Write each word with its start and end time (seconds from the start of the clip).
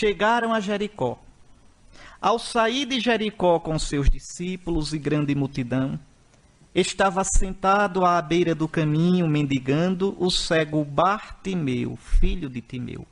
chegaram 0.00 0.54
a 0.54 0.60
Jericó. 0.60 1.18
Ao 2.18 2.38
sair 2.38 2.86
de 2.86 2.98
Jericó 3.00 3.60
com 3.60 3.78
seus 3.78 4.08
discípulos 4.08 4.94
e 4.94 4.98
grande 4.98 5.34
multidão, 5.34 6.00
estava 6.74 7.22
sentado 7.22 8.06
à 8.06 8.20
beira 8.22 8.54
do 8.54 8.66
caminho, 8.66 9.28
mendigando, 9.28 10.16
o 10.18 10.30
cego 10.30 10.82
Bartimeu, 10.84 11.96
filho 11.96 12.48
de 12.48 12.62
Timeu. 12.62 13.06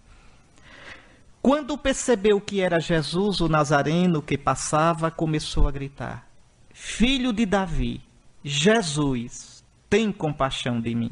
Quando 1.42 1.76
percebeu 1.76 2.40
que 2.40 2.62
era 2.62 2.80
Jesus, 2.80 3.42
o 3.42 3.50
Nazareno, 3.50 4.22
que 4.22 4.38
passava, 4.38 5.10
começou 5.10 5.68
a 5.68 5.70
gritar: 5.70 6.26
Filho 6.72 7.34
de 7.34 7.44
Davi, 7.44 8.00
Jesus, 8.42 9.62
tem 9.90 10.10
compaixão 10.10 10.80
de 10.80 10.94
mim. 10.94 11.10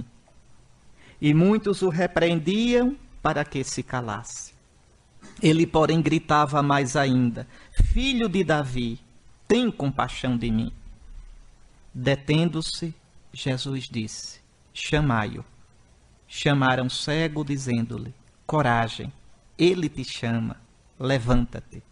E 1.21 1.35
muitos 1.35 1.83
o 1.83 1.91
repreendiam 1.91 2.97
para 3.23 3.45
que 3.45 3.63
se 3.63 3.83
calasse. 3.83 4.56
Ele, 5.43 5.67
porém, 5.67 6.01
gritava 6.01 6.63
mais 6.63 6.97
ainda: 6.97 7.47
Filho 7.93 8.29
de 8.29 8.43
Davi, 8.43 9.01
tem 9.47 9.71
compaixão 9.71 10.37
de 10.37 10.51
mim. 10.51 10.73
Detendo-se, 11.93 12.95
Jesus 13.33 13.85
disse: 13.85 14.41
Chamai-o. 14.73 15.45
Chamaram 16.27 16.89
cego, 16.89 17.45
dizendo-lhe: 17.45 18.15
Coragem, 18.47 19.13
ele 19.59 19.89
te 19.89 20.05
chama, 20.05 20.61
levanta-te. 20.99 21.83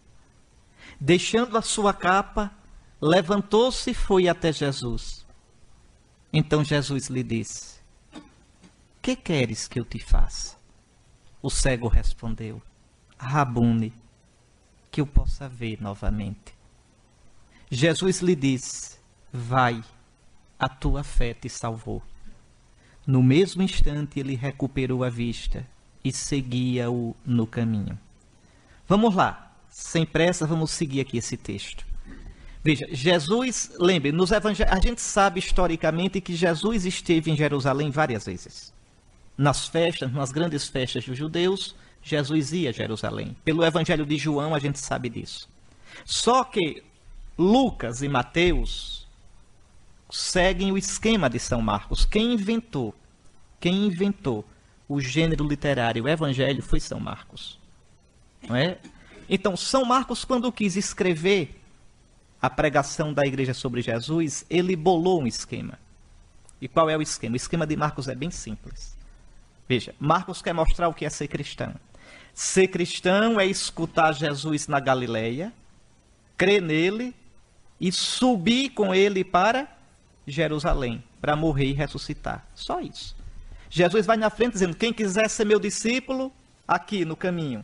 Deixando 0.99 1.57
a 1.57 1.61
sua 1.61 1.93
capa, 1.93 2.51
levantou-se 3.01 3.91
e 3.91 3.93
foi 3.93 4.27
até 4.27 4.51
Jesus. 4.51 5.25
Então 6.31 6.63
Jesus 6.63 7.07
lhe 7.07 7.23
disse: 7.23 7.79
Que 9.01 9.15
queres 9.15 9.67
que 9.67 9.79
eu 9.79 9.85
te 9.85 9.99
faça? 9.99 10.57
O 11.41 11.49
cego 11.49 11.87
respondeu: 11.87 12.61
Rabune, 13.25 13.93
que 14.91 15.01
eu 15.01 15.07
possa 15.07 15.49
ver 15.49 15.81
novamente. 15.81 16.55
Jesus 17.69 18.21
lhe 18.21 18.35
disse: 18.35 18.97
Vai, 19.31 19.83
a 20.57 20.69
tua 20.69 21.03
fé 21.03 21.33
te 21.33 21.49
salvou. 21.49 22.01
No 23.05 23.21
mesmo 23.21 23.61
instante 23.61 24.19
ele 24.19 24.35
recuperou 24.35 25.03
a 25.03 25.09
vista 25.09 25.67
e 26.03 26.11
seguia-o 26.11 27.15
no 27.25 27.45
caminho. 27.45 27.97
Vamos 28.87 29.13
lá, 29.15 29.55
sem 29.69 30.05
pressa, 30.05 30.45
vamos 30.45 30.71
seguir 30.71 31.01
aqui 31.01 31.17
esse 31.17 31.35
texto. 31.35 31.85
Veja, 32.63 32.87
Jesus, 32.91 33.71
lembre, 33.79 34.11
nos 34.11 34.31
evangelhos, 34.31 34.73
a 34.73 34.79
gente 34.79 35.01
sabe 35.01 35.39
historicamente 35.39 36.19
que 36.19 36.35
Jesus 36.35 36.85
esteve 36.85 37.29
em 37.29 37.35
Jerusalém 37.35 37.91
várias 37.91 38.25
vezes. 38.25 38.73
Nas 39.37 39.67
festas, 39.67 40.11
nas 40.11 40.31
grandes 40.31 40.67
festas 40.67 41.05
dos 41.05 41.15
judeus, 41.15 41.75
Jesus 42.05 42.53
ia 42.53 42.69
a 42.69 42.71
Jerusalém. 42.71 43.35
Pelo 43.43 43.65
Evangelho 43.65 44.05
de 44.05 44.15
João, 44.15 44.53
a 44.53 44.59
gente 44.59 44.77
sabe 44.77 45.09
disso. 45.09 45.49
Só 46.05 46.43
que 46.43 46.83
Lucas 47.35 48.03
e 48.03 48.07
Mateus 48.07 49.07
seguem 50.11 50.71
o 50.71 50.77
esquema 50.77 51.27
de 51.27 51.39
São 51.39 51.63
Marcos. 51.63 52.05
Quem 52.05 52.33
inventou? 52.33 52.93
Quem 53.59 53.87
inventou 53.87 54.45
o 54.87 55.01
gênero 55.01 55.47
literário 55.47 56.03
o 56.03 56.07
Evangelho 56.07 56.61
foi 56.61 56.79
São 56.79 56.99
Marcos. 56.99 57.59
Não 58.47 58.55
é? 58.55 58.77
Então, 59.27 59.57
São 59.57 59.83
Marcos, 59.83 60.23
quando 60.23 60.51
quis 60.51 60.75
escrever 60.75 61.59
a 62.39 62.51
pregação 62.51 63.11
da 63.11 63.23
igreja 63.25 63.55
sobre 63.55 63.81
Jesus, 63.81 64.45
ele 64.47 64.75
bolou 64.75 65.23
um 65.23 65.27
esquema. 65.27 65.79
E 66.61 66.67
qual 66.67 66.87
é 66.87 66.95
o 66.95 67.01
esquema? 67.01 67.33
O 67.33 67.37
esquema 67.37 67.65
de 67.65 67.75
Marcos 67.75 68.07
é 68.07 68.13
bem 68.13 68.29
simples. 68.29 68.95
Veja, 69.67 69.95
Marcos 69.99 70.43
quer 70.43 70.53
mostrar 70.53 70.87
o 70.87 70.93
que 70.93 71.03
é 71.03 71.09
ser 71.09 71.27
cristão. 71.27 71.73
Ser 72.35 72.67
cristão 72.67 73.39
é 73.39 73.45
escutar 73.45 74.11
Jesus 74.11 74.67
na 74.67 74.81
Galileia, 74.81 75.53
crer 76.37 76.61
nele 76.61 77.15
e 77.79 77.93
subir 77.93 78.71
com 78.71 78.93
ele 78.93 79.23
para 79.23 79.65
Jerusalém, 80.27 81.01
para 81.21 81.33
morrer 81.33 81.67
e 81.67 81.73
ressuscitar. 81.73 82.45
Só 82.53 82.81
isso. 82.81 83.15
Jesus 83.69 84.05
vai 84.05 84.17
na 84.17 84.29
frente 84.29 84.51
dizendo: 84.51 84.75
quem 84.75 84.91
quiser 84.91 85.29
ser 85.29 85.45
meu 85.45 85.61
discípulo, 85.61 86.29
aqui 86.67 87.05
no 87.05 87.15
caminho. 87.15 87.63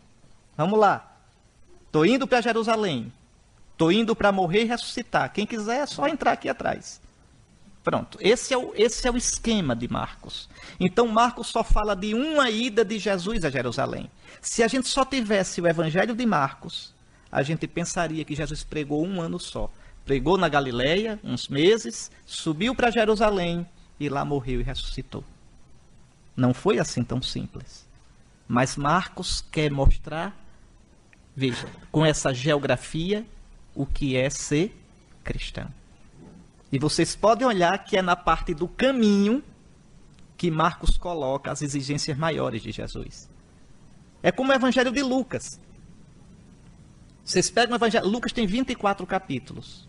Vamos 0.55 0.79
lá. 0.79 1.17
Estou 1.87 2.05
indo 2.05 2.25
para 2.25 2.39
Jerusalém. 2.39 3.11
Estou 3.73 3.91
indo 3.91 4.15
para 4.15 4.31
morrer 4.31 4.61
e 4.61 4.67
ressuscitar. 4.67 5.33
Quem 5.33 5.45
quiser 5.45 5.81
é 5.81 5.85
só 5.85 6.07
entrar 6.07 6.31
aqui 6.31 6.47
atrás. 6.47 7.01
Pronto, 7.83 8.17
esse 8.21 8.53
é, 8.53 8.57
o, 8.57 8.73
esse 8.75 9.07
é 9.07 9.11
o 9.11 9.17
esquema 9.17 9.75
de 9.75 9.87
Marcos. 9.87 10.47
Então, 10.79 11.07
Marcos 11.07 11.47
só 11.47 11.63
fala 11.63 11.95
de 11.95 12.13
uma 12.13 12.49
ida 12.49 12.85
de 12.85 12.99
Jesus 12.99 13.43
a 13.43 13.49
Jerusalém. 13.49 14.09
Se 14.39 14.61
a 14.61 14.67
gente 14.67 14.87
só 14.87 15.03
tivesse 15.03 15.59
o 15.59 15.67
Evangelho 15.67 16.15
de 16.15 16.25
Marcos, 16.25 16.93
a 17.31 17.41
gente 17.41 17.67
pensaria 17.67 18.23
que 18.23 18.35
Jesus 18.35 18.63
pregou 18.63 19.05
um 19.05 19.19
ano 19.19 19.39
só. 19.39 19.71
Pregou 20.05 20.37
na 20.37 20.47
Galileia, 20.47 21.19
uns 21.23 21.47
meses, 21.47 22.11
subiu 22.25 22.75
para 22.75 22.91
Jerusalém 22.91 23.65
e 23.99 24.09
lá 24.09 24.23
morreu 24.23 24.59
e 24.59 24.63
ressuscitou. 24.63 25.23
Não 26.35 26.53
foi 26.53 26.77
assim 26.77 27.03
tão 27.03 27.21
simples. 27.21 27.87
Mas 28.47 28.75
Marcos 28.75 29.43
quer 29.51 29.71
mostrar, 29.71 30.35
veja, 31.35 31.67
com 31.91 32.05
essa 32.05 32.33
geografia, 32.33 33.25
o 33.73 33.85
que 33.85 34.15
é 34.17 34.29
ser 34.29 34.75
cristão. 35.23 35.67
E 36.71 36.79
vocês 36.79 37.15
podem 37.15 37.45
olhar 37.45 37.83
que 37.83 37.97
é 37.97 38.01
na 38.01 38.15
parte 38.15 38.53
do 38.53 38.67
caminho 38.67 39.43
que 40.37 40.49
Marcos 40.49 40.97
coloca 40.97 41.51
as 41.51 41.61
exigências 41.61 42.17
maiores 42.17 42.61
de 42.61 42.71
Jesus. 42.71 43.29
É 44.23 44.31
como 44.31 44.51
o 44.51 44.55
Evangelho 44.55 44.91
de 44.91 45.03
Lucas. 45.03 45.59
Vocês 47.23 47.49
pegam 47.49 47.73
o 47.73 47.77
Evangelho. 47.77 48.07
Lucas 48.07 48.31
tem 48.31 48.47
24 48.47 49.05
capítulos. 49.05 49.87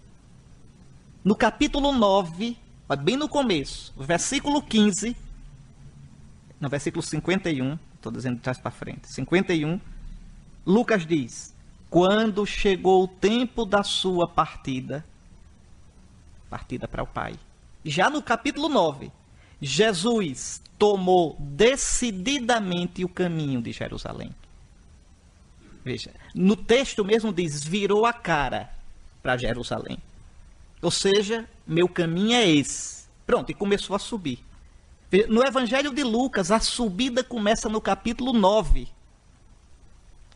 No 1.25 1.37
capítulo 1.37 1.93
9, 1.93 2.57
bem 3.01 3.17
no 3.17 3.29
começo, 3.29 3.95
versículo 3.97 4.61
15, 4.61 5.17
no 6.61 6.69
versículo 6.69 7.03
51, 7.03 7.79
estou 7.95 8.11
dizendo 8.11 8.37
de 8.37 8.43
trás 8.43 8.59
para 8.59 8.73
frente, 8.73 9.09
51, 9.09 9.81
Lucas 10.67 11.07
diz: 11.07 11.55
Quando 11.89 12.45
chegou 12.45 13.05
o 13.05 13.09
tempo 13.09 13.65
da 13.65 13.85
sua 13.85 14.29
partida, 14.29 15.05
partida 16.53 16.87
para 16.87 17.03
o 17.03 17.07
Pai. 17.07 17.35
Já 17.83 18.11
no 18.11 18.21
capítulo 18.21 18.69
9, 18.69 19.11
Jesus 19.59 20.63
tomou 20.79 21.35
decididamente 21.41 23.03
o 23.03 23.09
caminho 23.09 23.63
de 23.63 23.73
Jerusalém. 23.73 24.35
Veja, 25.83 26.13
no 26.35 26.55
texto 26.55 27.03
mesmo 27.03 27.33
diz: 27.33 27.65
virou 27.65 28.05
a 28.05 28.13
cara 28.13 28.71
para 29.23 29.39
Jerusalém. 29.39 29.97
Ou 30.83 30.91
seja, 30.91 31.49
meu 31.67 31.89
caminho 31.89 32.35
é 32.35 32.47
esse. 32.47 33.07
Pronto, 33.27 33.51
e 33.51 33.55
começou 33.55 33.97
a 33.97 33.99
subir. 33.99 34.45
No 35.29 35.43
Evangelho 35.43 35.93
de 35.93 36.03
Lucas, 36.03 36.51
a 36.51 36.61
subida 36.61 37.25
começa 37.25 37.69
no 37.69 37.81
capítulo 37.81 38.33
9. 38.35 38.89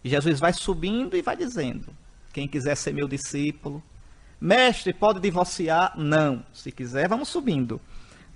Jesus 0.03 0.41
vai 0.41 0.54
subindo 0.54 1.15
e 1.15 1.21
vai 1.21 1.37
dizendo: 1.37 1.88
Quem 2.33 2.48
quiser 2.48 2.75
ser 2.75 2.94
meu 2.94 3.06
discípulo, 3.06 3.83
Mestre, 4.41 4.92
pode 4.92 5.20
divorciar? 5.20 5.92
Não. 5.97 6.44
Se 6.52 6.70
quiser, 6.70 7.08
vamos 7.08 7.28
subindo. 7.28 7.80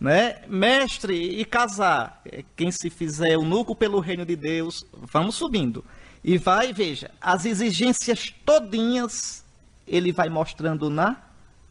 Né? 0.01 0.43
Mestre, 0.49 1.15
e 1.15 1.45
casar? 1.45 2.23
Quem 2.57 2.71
se 2.71 2.89
fizer 2.89 3.33
eunuco 3.33 3.77
pelo 3.77 4.01
reino 4.01 4.25
de 4.25 4.35
Deus, 4.35 4.87
vamos 4.93 5.35
subindo. 5.35 5.85
E 6.25 6.39
vai, 6.39 6.73
veja, 6.73 7.11
as 7.21 7.45
exigências 7.45 8.35
todinhas 8.45 9.45
ele 9.87 10.13
vai 10.13 10.29
mostrando 10.29 10.89
na 10.89 11.17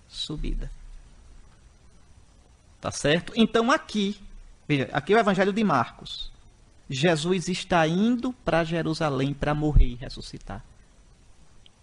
subida. 0.07 0.69
Tá 2.81 2.91
certo? 2.91 3.33
Então 3.35 3.71
aqui, 3.71 4.19
veja, 4.67 4.89
aqui 4.91 5.13
é 5.13 5.17
o 5.17 5.19
evangelho 5.19 5.53
de 5.53 5.63
Marcos. 5.63 6.31
Jesus 6.89 7.47
está 7.47 7.87
indo 7.87 8.33
para 8.33 8.63
Jerusalém 8.63 9.33
para 9.33 9.53
morrer 9.53 9.85
e 9.85 9.95
ressuscitar. 9.95 10.63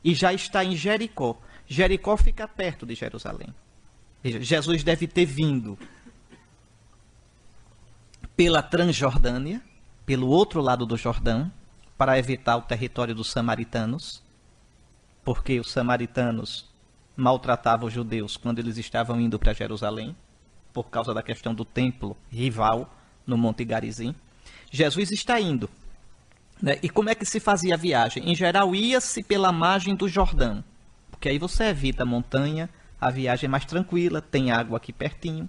E 0.02 0.14
já 0.14 0.32
está 0.32 0.64
em 0.64 0.76
Jericó. 0.76 1.38
Jericó 1.68 2.16
fica 2.16 2.46
perto 2.46 2.86
de 2.86 2.94
Jerusalém. 2.94 3.52
Jesus 4.24 4.82
deve 4.82 5.06
ter 5.06 5.24
vindo 5.24 5.78
pela 8.36 8.62
Transjordânia, 8.62 9.62
pelo 10.04 10.28
outro 10.28 10.60
lado 10.60 10.84
do 10.84 10.96
Jordão, 10.96 11.50
para 11.96 12.18
evitar 12.18 12.56
o 12.56 12.62
território 12.62 13.14
dos 13.14 13.30
samaritanos, 13.30 14.22
porque 15.24 15.58
os 15.58 15.70
samaritanos 15.70 16.68
maltratavam 17.16 17.88
os 17.88 17.94
judeus 17.94 18.36
quando 18.36 18.58
eles 18.58 18.76
estavam 18.76 19.20
indo 19.20 19.38
para 19.38 19.54
Jerusalém, 19.54 20.14
por 20.72 20.90
causa 20.90 21.14
da 21.14 21.22
questão 21.22 21.54
do 21.54 21.64
templo 21.64 22.16
rival 22.30 22.94
no 23.26 23.38
Monte 23.38 23.64
Garizim. 23.64 24.14
Jesus 24.70 25.10
está 25.10 25.40
indo. 25.40 25.70
Né? 26.60 26.78
E 26.82 26.90
como 26.90 27.08
é 27.08 27.14
que 27.14 27.24
se 27.24 27.40
fazia 27.40 27.74
a 27.74 27.78
viagem? 27.78 28.30
Em 28.30 28.34
geral, 28.34 28.74
ia-se 28.74 29.22
pela 29.22 29.50
margem 29.50 29.94
do 29.94 30.08
Jordão 30.08 30.62
porque 31.16 31.30
aí 31.30 31.38
você 31.38 31.64
evita 31.64 32.02
a 32.02 32.06
montanha, 32.06 32.68
a 33.00 33.10
viagem 33.10 33.48
é 33.48 33.50
mais 33.50 33.64
tranquila, 33.64 34.20
tem 34.20 34.50
água 34.50 34.76
aqui 34.76 34.92
pertinho. 34.92 35.48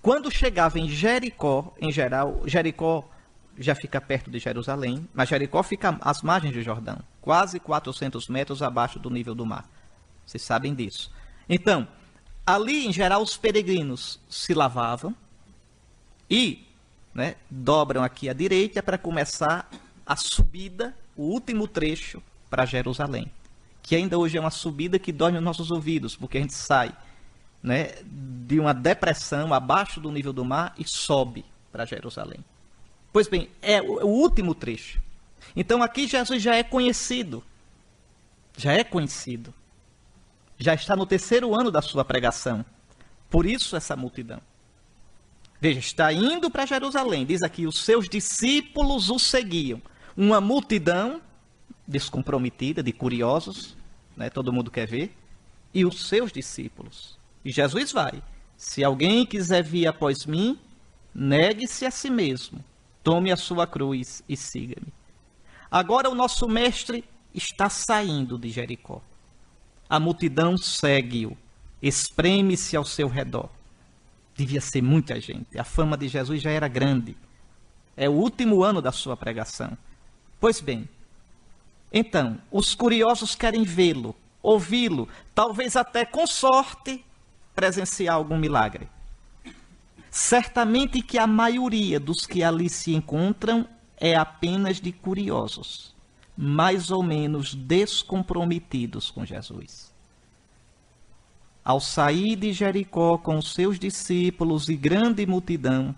Quando 0.00 0.30
chegava 0.30 0.80
em 0.80 0.88
Jericó, 0.88 1.74
em 1.78 1.92
geral, 1.92 2.40
Jericó 2.46 3.08
já 3.58 3.74
fica 3.74 4.00
perto 4.00 4.30
de 4.30 4.38
Jerusalém, 4.38 5.06
mas 5.12 5.28
Jericó 5.28 5.62
fica 5.62 5.98
às 6.00 6.22
margens 6.22 6.54
do 6.54 6.62
Jordão, 6.62 6.98
quase 7.20 7.60
400 7.60 8.28
metros 8.28 8.62
abaixo 8.62 8.98
do 8.98 9.10
nível 9.10 9.34
do 9.34 9.44
mar. 9.44 9.68
Vocês 10.24 10.42
sabem 10.42 10.74
disso. 10.74 11.12
Então, 11.46 11.86
ali 12.46 12.86
em 12.86 12.92
geral 12.92 13.22
os 13.22 13.36
peregrinos 13.36 14.18
se 14.26 14.54
lavavam 14.54 15.14
e 16.30 16.66
né, 17.14 17.36
dobram 17.50 18.02
aqui 18.02 18.30
à 18.30 18.32
direita 18.32 18.82
para 18.82 18.96
começar 18.96 19.68
a 20.06 20.16
subida, 20.16 20.96
o 21.14 21.24
último 21.24 21.68
trecho 21.68 22.22
para 22.48 22.64
Jerusalém, 22.64 23.30
que 23.82 23.96
ainda 23.96 24.16
hoje 24.16 24.38
é 24.38 24.40
uma 24.40 24.50
subida 24.50 24.98
que 24.98 25.12
dói 25.12 25.32
nos 25.32 25.42
nossos 25.42 25.70
ouvidos, 25.70 26.14
porque 26.14 26.38
a 26.38 26.40
gente 26.40 26.54
sai 26.54 26.94
né, 27.62 27.94
de 28.04 28.58
uma 28.60 28.72
depressão 28.72 29.52
abaixo 29.52 30.00
do 30.00 30.10
nível 30.10 30.32
do 30.32 30.44
mar 30.44 30.74
e 30.78 30.84
sobe 30.86 31.44
para 31.70 31.84
Jerusalém. 31.84 32.44
Pois 33.12 33.28
bem, 33.28 33.48
é 33.60 33.82
o, 33.82 34.06
o 34.06 34.08
último 34.08 34.54
trecho. 34.54 35.00
Então 35.54 35.82
aqui 35.82 36.06
Jesus 36.06 36.42
já 36.42 36.54
é 36.54 36.62
conhecido. 36.62 37.42
Já 38.56 38.72
é 38.72 38.84
conhecido. 38.84 39.52
Já 40.58 40.74
está 40.74 40.94
no 40.94 41.06
terceiro 41.06 41.54
ano 41.54 41.70
da 41.70 41.82
sua 41.82 42.04
pregação. 42.04 42.64
Por 43.28 43.46
isso 43.46 43.76
essa 43.76 43.96
multidão. 43.96 44.40
Veja, 45.60 45.78
está 45.78 46.12
indo 46.12 46.50
para 46.50 46.66
Jerusalém. 46.66 47.24
Diz 47.24 47.42
aqui: 47.42 47.66
os 47.66 47.84
seus 47.84 48.08
discípulos 48.08 49.10
o 49.10 49.18
seguiam. 49.18 49.80
Uma 50.16 50.40
multidão 50.40 51.20
descomprometida, 51.92 52.82
de 52.82 52.92
curiosos, 52.92 53.76
né? 54.16 54.28
todo 54.28 54.52
mundo 54.52 54.70
quer 54.70 54.86
ver, 54.86 55.14
e 55.72 55.84
os 55.84 56.08
seus 56.08 56.32
discípulos. 56.32 57.18
E 57.44 57.52
Jesus 57.52 57.92
vai. 57.92 58.22
Se 58.56 58.82
alguém 58.82 59.26
quiser 59.26 59.62
vir 59.62 59.86
após 59.86 60.26
mim, 60.26 60.58
negue-se 61.14 61.84
a 61.84 61.90
si 61.90 62.10
mesmo, 62.10 62.64
tome 63.02 63.30
a 63.30 63.36
sua 63.36 63.66
cruz 63.66 64.22
e 64.28 64.36
siga-me. 64.36 64.92
Agora 65.70 66.10
o 66.10 66.14
nosso 66.14 66.48
mestre 66.48 67.04
está 67.34 67.68
saindo 67.68 68.38
de 68.38 68.50
Jericó. 68.50 69.02
A 69.88 69.98
multidão 69.98 70.56
segue-o, 70.56 71.36
espreme-se 71.80 72.76
ao 72.76 72.84
seu 72.84 73.08
redor. 73.08 73.48
Devia 74.34 74.60
ser 74.60 74.82
muita 74.82 75.20
gente. 75.20 75.58
A 75.58 75.64
fama 75.64 75.96
de 75.96 76.08
Jesus 76.08 76.40
já 76.40 76.50
era 76.50 76.68
grande. 76.68 77.16
É 77.96 78.08
o 78.08 78.12
último 78.12 78.62
ano 78.62 78.80
da 78.80 78.92
sua 78.92 79.16
pregação. 79.16 79.76
Pois 80.40 80.60
bem, 80.60 80.88
então, 81.92 82.38
os 82.50 82.74
curiosos 82.74 83.34
querem 83.34 83.64
vê-lo, 83.64 84.16
ouvi-lo, 84.42 85.08
talvez 85.34 85.76
até 85.76 86.04
com 86.04 86.26
sorte 86.26 87.04
presenciar 87.54 88.14
algum 88.14 88.38
milagre. 88.38 88.88
Certamente 90.10 91.02
que 91.02 91.18
a 91.18 91.26
maioria 91.26 92.00
dos 92.00 92.26
que 92.26 92.42
ali 92.42 92.68
se 92.68 92.94
encontram 92.94 93.68
é 93.98 94.16
apenas 94.16 94.80
de 94.80 94.90
curiosos, 94.90 95.94
mais 96.36 96.90
ou 96.90 97.02
menos 97.02 97.54
descomprometidos 97.54 99.10
com 99.10 99.24
Jesus. 99.24 99.92
Ao 101.64 101.78
sair 101.78 102.36
de 102.36 102.52
Jericó 102.52 103.16
com 103.18 103.40
seus 103.40 103.78
discípulos 103.78 104.68
e 104.68 104.76
grande 104.76 105.24
multidão, 105.26 105.94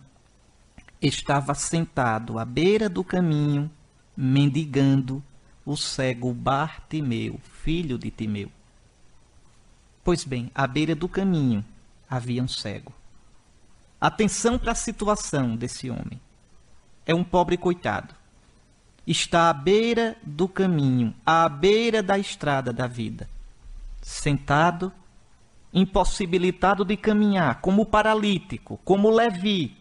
estava 1.00 1.54
sentado 1.54 2.38
à 2.38 2.44
beira 2.44 2.88
do 2.88 3.02
caminho, 3.02 3.70
mendigando 4.16 5.22
o 5.64 5.76
cego 5.76 6.32
Bartimeu, 6.32 7.40
filho 7.62 7.98
de 7.98 8.10
Timeu. 8.10 8.50
Pois 10.02 10.24
bem, 10.24 10.50
à 10.54 10.66
beira 10.66 10.94
do 10.94 11.08
caminho 11.08 11.64
havia 12.08 12.42
um 12.42 12.48
cego. 12.48 12.92
Atenção 14.00 14.58
para 14.58 14.72
a 14.72 14.74
situação 14.74 15.56
desse 15.56 15.88
homem. 15.88 16.20
É 17.06 17.14
um 17.14 17.24
pobre 17.24 17.56
coitado. 17.56 18.14
Está 19.06 19.48
à 19.48 19.52
beira 19.52 20.16
do 20.22 20.46
caminho, 20.46 21.14
à 21.24 21.48
beira 21.48 22.02
da 22.02 22.18
estrada 22.18 22.72
da 22.72 22.86
vida. 22.86 23.28
Sentado, 24.02 24.92
impossibilitado 25.72 26.84
de 26.84 26.96
caminhar, 26.96 27.60
como 27.60 27.86
paralítico, 27.86 28.78
como 28.84 29.10
Levi, 29.10 29.76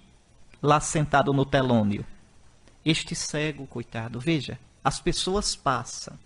lá 0.62 0.79
sentado 0.79 1.33
no 1.33 1.45
telônio. 1.45 2.06
Este 2.86 3.15
cego, 3.15 3.68
coitado, 3.68 4.19
veja, 4.19 4.57
as 4.83 5.00
pessoas 5.00 5.56
passam. 5.56 6.18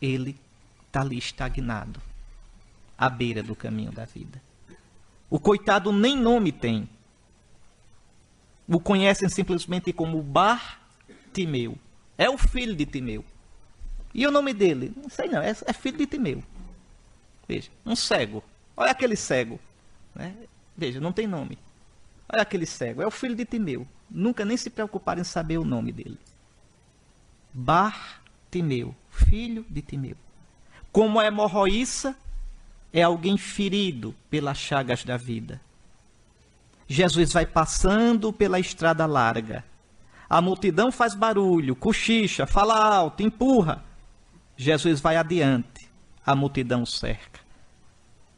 Ele 0.00 0.38
está 0.86 1.00
ali 1.00 1.18
estagnado 1.18 2.00
à 2.96 3.08
beira 3.08 3.42
do 3.42 3.54
caminho 3.54 3.92
da 3.92 4.04
vida. 4.04 4.40
O 5.28 5.38
coitado 5.38 5.92
nem 5.92 6.16
nome 6.16 6.52
tem. 6.52 6.88
O 8.68 8.80
conhecem 8.80 9.28
simplesmente 9.28 9.92
como 9.92 10.22
Bartimeu. 10.22 11.78
É 12.16 12.28
o 12.28 12.38
filho 12.38 12.74
de 12.74 12.86
Timeu. 12.86 13.24
E 14.14 14.26
o 14.26 14.30
nome 14.30 14.52
dele? 14.52 14.92
Não 14.96 15.08
sei 15.08 15.28
não, 15.28 15.40
é, 15.40 15.50
é 15.50 15.72
filho 15.72 15.98
de 15.98 16.06
Timeu. 16.06 16.42
Veja, 17.48 17.70
um 17.84 17.96
cego. 17.96 18.42
Olha 18.76 18.90
aquele 18.90 19.16
cego. 19.16 19.58
Né? 20.14 20.34
Veja, 20.76 21.00
não 21.00 21.12
tem 21.12 21.26
nome. 21.26 21.58
Olha 22.28 22.42
aquele 22.42 22.66
cego, 22.66 23.02
é 23.02 23.06
o 23.06 23.10
filho 23.10 23.34
de 23.34 23.44
Timeu. 23.44 23.86
Nunca 24.10 24.44
nem 24.44 24.56
se 24.56 24.70
preocuparam 24.70 25.20
em 25.20 25.24
saber 25.24 25.58
o 25.58 25.64
nome 25.64 25.92
dele. 25.92 26.18
Bartimeu, 27.52 28.94
filho 29.10 29.64
de 29.68 29.82
Timeu. 29.82 30.16
Como 30.90 31.20
a 31.20 31.26
hemorroíça 31.26 32.16
é 32.92 33.02
alguém 33.02 33.36
ferido 33.36 34.14
pelas 34.30 34.58
chagas 34.58 35.04
da 35.04 35.16
vida. 35.16 35.60
Jesus 36.86 37.32
vai 37.32 37.46
passando 37.46 38.32
pela 38.32 38.60
estrada 38.60 39.06
larga. 39.06 39.64
A 40.28 40.40
multidão 40.40 40.92
faz 40.92 41.14
barulho, 41.14 41.74
cochicha, 41.74 42.46
fala 42.46 42.74
alto, 42.74 43.22
empurra. 43.22 43.82
Jesus 44.56 45.00
vai 45.00 45.16
adiante. 45.16 45.90
A 46.24 46.34
multidão 46.34 46.86
cerca. 46.86 47.40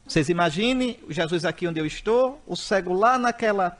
Vocês 0.07 0.29
imaginem 0.29 0.99
Jesus 1.09 1.45
aqui 1.45 1.67
onde 1.67 1.79
eu 1.79 1.85
estou, 1.85 2.41
o 2.45 2.55
cego 2.55 2.93
lá 2.93 3.17
naquela, 3.17 3.77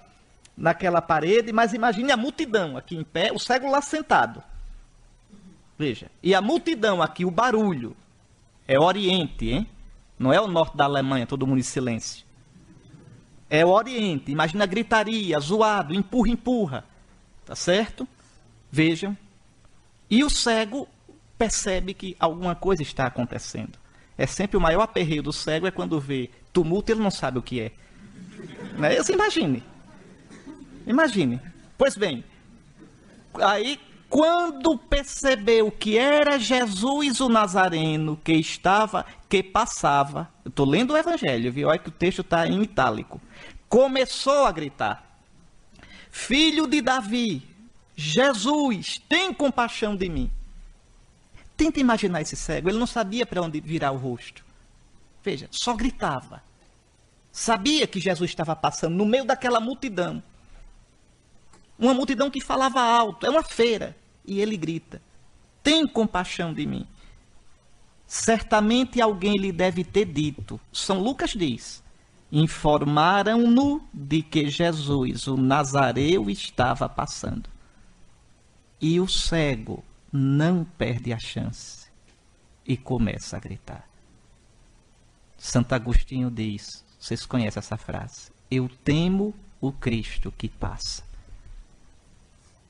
naquela 0.58 1.02
parede, 1.02 1.54
mas 1.54 1.74
imagine 1.74 2.12
a 2.12 2.18
multidão 2.18 2.78
aqui 2.78 2.96
em 2.96 3.04
pé, 3.04 3.32
o 3.32 3.40
cego 3.40 3.70
lá 3.70 3.82
sentado. 3.82 4.44
Veja. 5.78 6.10
E 6.24 6.34
a 6.34 6.42
multidão 6.42 7.02
aqui, 7.02 7.26
o 7.26 7.32
barulho. 7.32 7.96
É 8.68 8.80
Oriente, 8.80 9.50
hein? 9.50 9.68
Não 10.18 10.32
é 10.32 10.40
o 10.40 10.48
norte 10.48 10.76
da 10.78 10.86
Alemanha, 10.86 11.28
todo 11.28 11.46
mundo 11.46 11.60
em 11.60 11.64
silêncio. 11.64 12.26
É 13.50 13.66
o 13.66 13.70
Oriente. 13.70 14.32
Imagina 14.32 14.64
a 14.64 14.68
gritaria, 14.68 15.40
zoado, 15.40 15.94
empurra, 15.94 16.30
empurra. 16.30 16.86
Tá 17.46 17.56
certo? 17.56 18.08
Vejam. 18.72 19.16
E 20.10 20.24
o 20.24 20.30
cego 20.30 20.88
percebe 21.38 21.94
que 21.94 22.16
alguma 22.20 22.56
coisa 22.56 22.82
está 22.82 23.06
acontecendo. 23.06 23.78
É 24.18 24.26
sempre 24.26 24.58
o 24.58 24.62
maior 24.62 24.82
aperreio 24.82 25.22
do 25.22 25.34
cego 25.34 25.68
é 25.68 25.72
quando 25.72 26.00
vê 26.00 26.30
tumulto 26.54 26.92
ele 26.92 27.02
não 27.02 27.12
sabe 27.12 27.38
o 27.38 27.42
que 27.42 27.60
é. 27.60 27.72
Né? 28.78 28.96
Você 28.96 29.14
imagine. 29.14 29.64
Imagine. 30.88 31.42
Pois 31.78 31.98
bem, 31.98 32.24
aí 33.34 33.80
quando 34.10 34.78
percebeu 34.78 35.72
que 35.72 35.98
era 35.98 36.38
Jesus 36.38 37.20
o 37.20 37.28
Nazareno 37.28 38.20
que 38.24 38.34
estava, 38.34 39.06
que 39.28 39.42
passava, 39.42 40.30
eu 40.44 40.50
estou 40.50 40.66
lendo 40.66 40.94
o 40.94 40.98
Evangelho, 40.98 41.52
viu? 41.52 41.68
Olha 41.68 41.80
que 41.80 41.90
o 41.90 41.92
texto 41.92 42.22
está 42.22 42.48
em 42.48 42.62
itálico. 42.62 43.20
Começou 43.68 44.46
a 44.46 44.52
gritar: 44.52 45.20
Filho 46.12 46.68
de 46.68 46.82
Davi, 46.82 47.44
Jesus, 47.96 49.02
tem 49.10 49.34
compaixão 49.34 49.96
de 49.96 50.08
mim. 50.08 50.32
Tenta 51.58 51.80
imaginar 51.80 52.22
esse 52.22 52.36
cego, 52.36 52.70
ele 52.70 52.78
não 52.78 52.88
sabia 52.88 53.26
para 53.26 53.42
onde 53.42 53.60
virar 53.60 53.92
o 53.92 53.98
rosto. 53.98 54.44
Veja, 55.24 55.48
só 55.50 55.74
gritava. 55.74 56.44
Sabia 57.32 57.88
que 57.88 58.00
Jesus 58.00 58.30
estava 58.30 58.56
passando 58.56 58.96
no 58.96 59.06
meio 59.06 59.26
daquela 59.26 59.60
multidão. 59.60 60.22
Uma 61.78 61.94
multidão 61.94 62.30
que 62.30 62.42
falava 62.42 62.82
alto, 62.82 63.26
é 63.26 63.30
uma 63.30 63.44
feira 63.44 63.96
e 64.26 64.40
ele 64.40 64.58
grita: 64.58 65.02
Tem 65.62 65.88
compaixão 65.88 66.54
de 66.54 66.66
mim. 66.66 66.88
Certamente 68.08 69.02
alguém 69.02 69.36
lhe 69.38 69.52
deve 69.52 69.84
ter 69.84 70.06
dito. 70.06 70.60
São 70.72 71.00
Lucas 71.00 71.32
diz: 71.32 71.84
Informaram-no 72.32 73.82
de 73.94 74.22
que 74.22 74.50
Jesus, 74.50 75.28
o 75.28 75.38
Nazareu, 75.38 76.30
estava 76.30 76.88
passando. 76.88 77.50
E 78.80 79.00
o 79.00 79.08
cego 79.08 79.84
não 80.12 80.64
perde 80.78 81.12
a 81.12 81.20
chance 81.20 81.88
e 82.66 82.78
começa 82.78 83.38
a 83.38 83.40
gritar. 83.40 83.88
Santo 85.38 85.74
Agostinho 85.74 86.32
diz: 86.32 86.86
vocês 87.06 87.24
conhecem 87.24 87.60
essa 87.60 87.78
frase? 87.78 88.32
Eu 88.50 88.68
temo 88.84 89.32
o 89.62 89.72
Cristo 89.72 90.34
que 90.36 90.50
passa. 90.50 91.04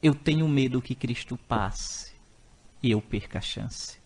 Eu 0.06 0.14
tenho 0.14 0.48
medo 0.48 0.84
que 0.84 0.94
Cristo 0.94 1.36
passe 1.36 2.14
e 2.84 2.92
eu 2.92 3.02
perca 3.02 3.40
a 3.40 3.42
chance. 3.42 3.98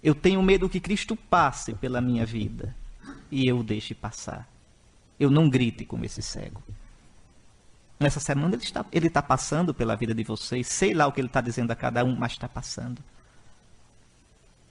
Eu 0.00 0.14
tenho 0.14 0.40
medo 0.40 0.68
que 0.68 0.78
Cristo 0.78 1.16
passe 1.16 1.74
pela 1.74 2.00
minha 2.00 2.24
vida 2.24 2.76
e 3.28 3.48
eu 3.48 3.60
deixe 3.64 3.92
passar. 3.92 4.48
Eu 5.18 5.30
não 5.30 5.50
grite 5.50 5.84
como 5.84 6.04
esse 6.04 6.22
cego. 6.22 6.62
Nessa 7.98 8.20
semana 8.20 8.54
ele 8.54 8.62
está, 8.62 8.86
ele 8.92 9.08
está 9.08 9.20
passando 9.20 9.74
pela 9.74 9.96
vida 9.96 10.14
de 10.14 10.22
vocês. 10.22 10.68
Sei 10.68 10.94
lá 10.94 11.08
o 11.08 11.12
que 11.12 11.20
ele 11.20 11.26
está 11.26 11.40
dizendo 11.40 11.72
a 11.72 11.74
cada 11.74 12.04
um, 12.04 12.14
mas 12.14 12.30
está 12.30 12.48
passando. 12.48 13.02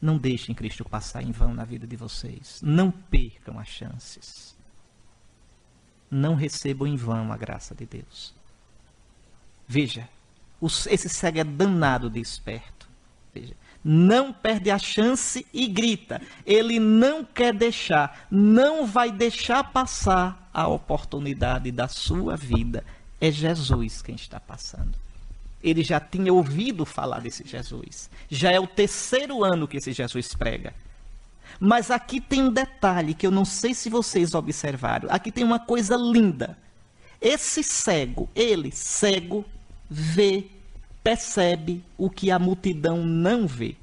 Não 0.01 0.17
deixem 0.17 0.55
Cristo 0.55 0.85
passar 0.85 1.21
em 1.21 1.33
vão 1.33 1.53
na 1.53 1.65
vida 1.65 1.85
de 1.85 1.97
vocês. 1.97 2.61
Não 2.63 2.91
percam 2.91 3.59
as 3.59 3.67
chances. 3.67 4.55
Não 6.09 6.33
recebam 6.33 6.87
em 6.87 6.95
vão 6.95 7.33
a 7.33 7.35
graça 7.35 7.75
de 7.75 7.85
Deus. 7.85 8.36
Veja, 9.67 10.07
esse 10.89 11.09
cego 11.09 11.39
é 11.39 11.43
danado 11.43 12.09
de 12.09 12.19
esperto. 12.19 12.87
Veja, 13.33 13.53
não 13.83 14.33
perde 14.33 14.71
a 14.71 14.79
chance 14.79 15.45
e 15.53 15.67
grita. 15.67 16.21
Ele 16.45 16.79
não 16.79 17.23
quer 17.23 17.53
deixar, 17.53 18.27
não 18.31 18.85
vai 18.87 19.11
deixar 19.11 19.63
passar 19.65 20.49
a 20.53 20.67
oportunidade 20.67 21.71
da 21.71 21.87
sua 21.87 22.35
vida. 22.35 22.83
É 23.19 23.31
Jesus 23.31 24.01
quem 24.01 24.15
está 24.15 24.39
passando 24.39 25.07
ele 25.63 25.83
já 25.83 25.99
tinha 25.99 26.33
ouvido 26.33 26.85
falar 26.85 27.19
desse 27.19 27.45
Jesus. 27.45 28.09
Já 28.29 28.51
é 28.51 28.59
o 28.59 28.67
terceiro 28.67 29.43
ano 29.43 29.67
que 29.67 29.77
esse 29.77 29.91
Jesus 29.91 30.33
prega. 30.33 30.73
Mas 31.59 31.89
aqui 31.89 32.21
tem 32.21 32.43
um 32.43 32.51
detalhe 32.51 33.13
que 33.13 33.25
eu 33.25 33.31
não 33.31 33.45
sei 33.45 33.73
se 33.73 33.89
vocês 33.89 34.33
observaram. 34.33 35.09
Aqui 35.11 35.31
tem 35.31 35.43
uma 35.43 35.59
coisa 35.59 35.95
linda. 35.95 36.57
Esse 37.19 37.63
cego, 37.63 38.29
ele, 38.35 38.71
cego, 38.71 39.43
vê, 39.89 40.45
percebe 41.03 41.83
o 41.97 42.09
que 42.09 42.31
a 42.31 42.39
multidão 42.39 43.03
não 43.05 43.47
vê. 43.47 43.75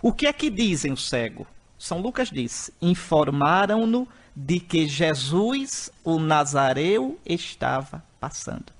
O 0.00 0.12
que 0.12 0.26
é 0.26 0.32
que 0.32 0.50
dizem 0.50 0.92
os 0.92 1.08
cegos? 1.08 1.46
São 1.78 2.00
Lucas 2.00 2.30
disse: 2.30 2.72
informaram-no 2.80 4.08
de 4.34 4.60
que 4.60 4.86
Jesus, 4.86 5.90
o 6.04 6.18
Nazareu, 6.18 7.18
estava 7.26 8.04
passando. 8.20 8.72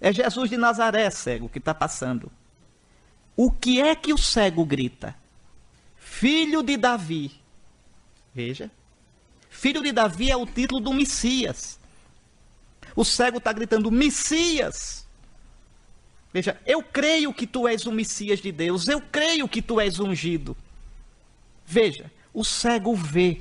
É 0.00 0.12
Jesus 0.12 0.50
de 0.50 0.56
Nazaré, 0.56 1.08
cego, 1.10 1.48
que 1.48 1.58
está 1.58 1.72
passando. 1.72 2.30
O 3.36 3.50
que 3.50 3.80
é 3.80 3.94
que 3.94 4.12
o 4.12 4.18
cego 4.18 4.64
grita? 4.64 5.14
Filho 5.96 6.62
de 6.62 6.76
Davi. 6.76 7.32
Veja. 8.34 8.70
Filho 9.48 9.82
de 9.82 9.92
Davi 9.92 10.30
é 10.30 10.36
o 10.36 10.46
título 10.46 10.80
do 10.80 10.92
Messias. 10.92 11.80
O 12.94 13.04
cego 13.04 13.38
está 13.38 13.52
gritando: 13.52 13.90
Messias. 13.90 15.06
Veja, 16.32 16.60
eu 16.66 16.82
creio 16.82 17.32
que 17.32 17.46
tu 17.46 17.68
és 17.68 17.86
o 17.86 17.92
Messias 17.92 18.40
de 18.40 18.50
Deus, 18.50 18.88
eu 18.88 19.00
creio 19.00 19.48
que 19.48 19.62
tu 19.62 19.80
és 19.80 20.00
ungido. 20.00 20.56
Veja, 21.64 22.10
o 22.32 22.44
cego 22.44 22.94
vê. 22.94 23.38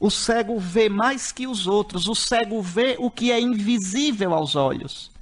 O 0.00 0.10
cego 0.10 0.58
vê 0.58 0.88
mais 0.88 1.30
que 1.30 1.46
os 1.46 1.68
outros, 1.68 2.08
o 2.08 2.14
cego 2.14 2.60
vê 2.60 2.96
o 2.98 3.08
que 3.08 3.30
é 3.30 3.40
invisível 3.40 4.34
aos 4.34 4.56
olhos. 4.56 5.12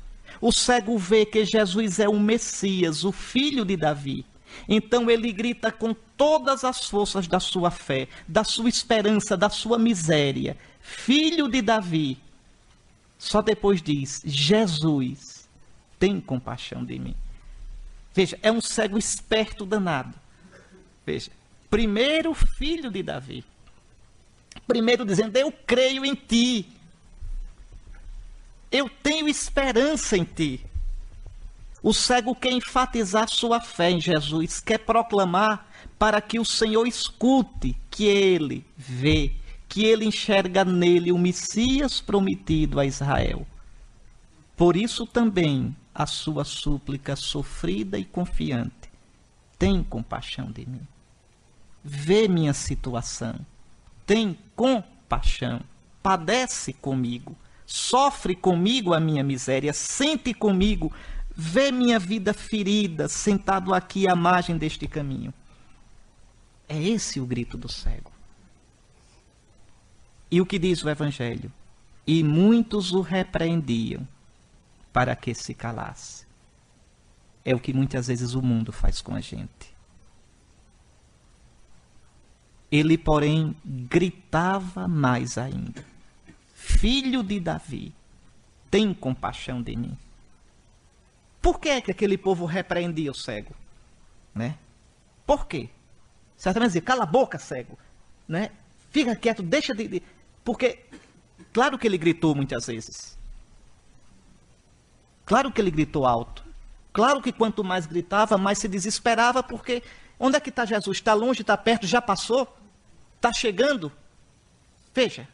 O 0.40 0.50
cego 0.50 0.96
vê 0.96 1.26
que 1.26 1.44
Jesus 1.44 1.98
é 2.00 2.08
o 2.08 2.18
Messias, 2.18 3.04
o 3.04 3.12
filho 3.12 3.62
de 3.62 3.76
Davi. 3.76 4.24
Então 4.66 5.10
ele 5.10 5.30
grita 5.32 5.70
com 5.70 5.94
todas 6.16 6.64
as 6.64 6.86
forças 6.86 7.28
da 7.28 7.38
sua 7.38 7.70
fé, 7.70 8.08
da 8.26 8.42
sua 8.42 8.70
esperança, 8.70 9.36
da 9.36 9.50
sua 9.50 9.78
miséria: 9.78 10.56
Filho 10.80 11.46
de 11.48 11.60
Davi. 11.60 12.18
Só 13.20 13.42
depois 13.42 13.82
diz: 13.82 14.22
Jesus, 14.24 15.46
tem 15.98 16.18
compaixão 16.18 16.82
de 16.82 16.98
mim. 16.98 17.14
Veja, 18.14 18.38
é 18.42 18.50
um 18.50 18.62
cego 18.62 18.96
esperto 18.96 19.66
danado. 19.66 20.18
Veja, 21.04 21.30
primeiro 21.68 22.32
filho 22.32 22.90
de 22.90 23.02
Davi. 23.02 23.44
Primeiro 24.66 25.04
dizendo: 25.04 25.36
Eu 25.36 25.52
creio 25.52 26.02
em 26.02 26.14
ti. 26.14 26.66
Eu 28.72 28.88
tenho 28.88 29.28
esperança 29.28 30.16
em 30.16 30.24
ti. 30.24 30.64
O 31.82 31.92
cego 31.92 32.34
quer 32.34 32.52
enfatizar 32.52 33.28
sua 33.28 33.60
fé 33.60 33.90
em 33.90 34.00
Jesus, 34.00 34.60
quer 34.60 34.78
proclamar 34.78 35.68
para 35.98 36.22
que 36.22 36.38
o 36.38 36.44
Senhor 36.44 36.86
escute 36.86 37.76
que 37.90 38.06
ele 38.06 38.64
vê, 38.76 39.34
que 39.70 39.86
ele 39.86 40.04
enxerga 40.04 40.66
nele 40.66 41.10
o 41.10 41.16
Messias 41.16 41.98
prometido 41.98 42.78
a 42.78 42.84
Israel. 42.84 43.46
Por 44.54 44.76
isso 44.76 45.06
também 45.06 45.74
a 45.94 46.04
sua 46.04 46.44
súplica 46.44 47.16
sofrida 47.16 47.98
e 47.98 48.04
confiante. 48.04 48.90
Tem 49.58 49.82
compaixão 49.82 50.52
de 50.52 50.68
mim. 50.68 50.86
Vê 51.82 52.28
minha 52.28 52.52
situação. 52.52 53.34
Tem 54.04 54.36
compaixão. 54.54 55.62
Padece 56.02 56.74
comigo 56.74 57.34
sofre 57.70 58.34
comigo 58.34 58.92
a 58.92 58.98
minha 58.98 59.22
miséria, 59.22 59.72
sente 59.72 60.34
comigo, 60.34 60.92
vê 61.36 61.70
minha 61.70 62.00
vida 62.00 62.34
ferida, 62.34 63.08
sentado 63.08 63.72
aqui 63.72 64.08
à 64.08 64.16
margem 64.16 64.58
deste 64.58 64.88
caminho. 64.88 65.32
É 66.68 66.76
esse 66.82 67.20
o 67.20 67.26
grito 67.26 67.56
do 67.56 67.68
cego. 67.68 68.10
E 70.30 70.40
o 70.40 70.46
que 70.46 70.58
diz 70.58 70.82
o 70.84 70.88
Evangelho? 70.88 71.52
E 72.06 72.22
muitos 72.22 72.92
o 72.92 73.00
repreendiam 73.00 74.06
para 74.92 75.14
que 75.16 75.34
se 75.34 75.54
calasse. 75.54 76.26
É 77.44 77.54
o 77.54 77.60
que 77.60 77.72
muitas 77.72 78.06
vezes 78.06 78.34
o 78.34 78.42
mundo 78.42 78.72
faz 78.72 79.00
com 79.00 79.14
a 79.14 79.20
gente. 79.20 79.74
Ele, 82.70 82.96
porém, 82.96 83.56
gritava 83.64 84.86
mais 84.86 85.36
ainda 85.36 85.90
filho 86.60 87.22
de 87.22 87.40
Davi, 87.40 87.92
tem 88.70 88.92
compaixão 88.92 89.62
de 89.62 89.74
mim. 89.74 89.96
Por 91.40 91.58
que 91.58 91.70
é 91.70 91.80
que 91.80 91.90
aquele 91.90 92.18
povo 92.18 92.44
repreendia 92.44 93.10
o 93.10 93.14
cego? 93.14 93.54
Né? 94.34 94.58
Por 95.26 95.46
quê? 95.46 95.70
Certamente 96.36 96.68
dizia, 96.68 96.82
cala 96.82 97.04
a 97.04 97.06
boca, 97.06 97.38
cego. 97.38 97.78
Né? 98.28 98.50
Fica 98.90 99.16
quieto, 99.16 99.42
deixa 99.42 99.74
de, 99.74 99.88
de... 99.88 100.02
Porque, 100.44 100.80
claro 101.52 101.78
que 101.78 101.86
ele 101.86 101.98
gritou 101.98 102.34
muitas 102.34 102.66
vezes. 102.66 103.18
Claro 105.24 105.52
que 105.52 105.60
ele 105.60 105.70
gritou 105.70 106.06
alto. 106.06 106.44
Claro 106.92 107.22
que 107.22 107.32
quanto 107.32 107.62
mais 107.62 107.86
gritava, 107.86 108.36
mais 108.36 108.58
se 108.58 108.66
desesperava, 108.66 109.42
porque 109.42 109.82
onde 110.18 110.36
é 110.36 110.40
que 110.40 110.50
está 110.50 110.64
Jesus? 110.64 110.96
Está 110.96 111.14
longe, 111.14 111.42
está 111.42 111.56
perto, 111.56 111.86
já 111.86 112.02
passou? 112.02 112.56
Está 113.16 113.32
chegando? 113.32 113.92
Veja, 114.92 115.28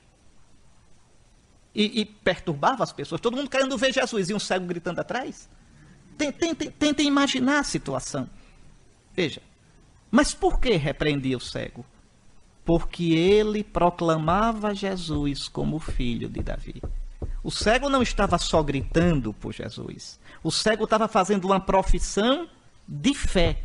e, 1.77 2.01
e, 2.01 2.05
perturbava 2.07 2.83
as 2.83 2.93
pessoas. 2.93 3.21
Todo 3.21 3.37
mundo 3.37 3.51
querendo 3.51 3.77
ver 3.77 3.93
Jesus 3.93 4.31
e 4.31 4.35
um 4.35 4.39
cego 4.39 4.65
gritando 4.65 4.99
atrás. 4.99 5.47
Tentem, 6.17 6.55
tentem 6.71 7.07
imaginar 7.07 7.59
a 7.59 7.65
situação. 7.65 8.29
Veja. 9.15 9.43
Mas 10.11 10.33
por 10.33 10.59
que 10.59 10.71
repreendia 10.77 11.37
o 11.37 11.41
cego? 11.41 11.85
Porque 12.67 13.15
ele 13.15 13.65
proclamava 13.65 14.75
Jesus 14.75 15.49
como 15.49 15.79
filho 15.79 16.29
de 16.29 16.43
Davi. 16.43 16.83
O 17.43 17.51
cego 17.51 17.89
não 17.89 18.03
estava 18.03 18.37
só 18.39 18.61
gritando 18.61 19.33
por 19.33 19.55
Jesus. 19.55 20.19
O 20.43 20.51
cego 20.51 20.83
estava 20.83 21.07
fazendo 21.07 21.45
uma 21.45 21.61
profissão 21.61 22.49
de 22.87 23.15
fé. 23.15 23.63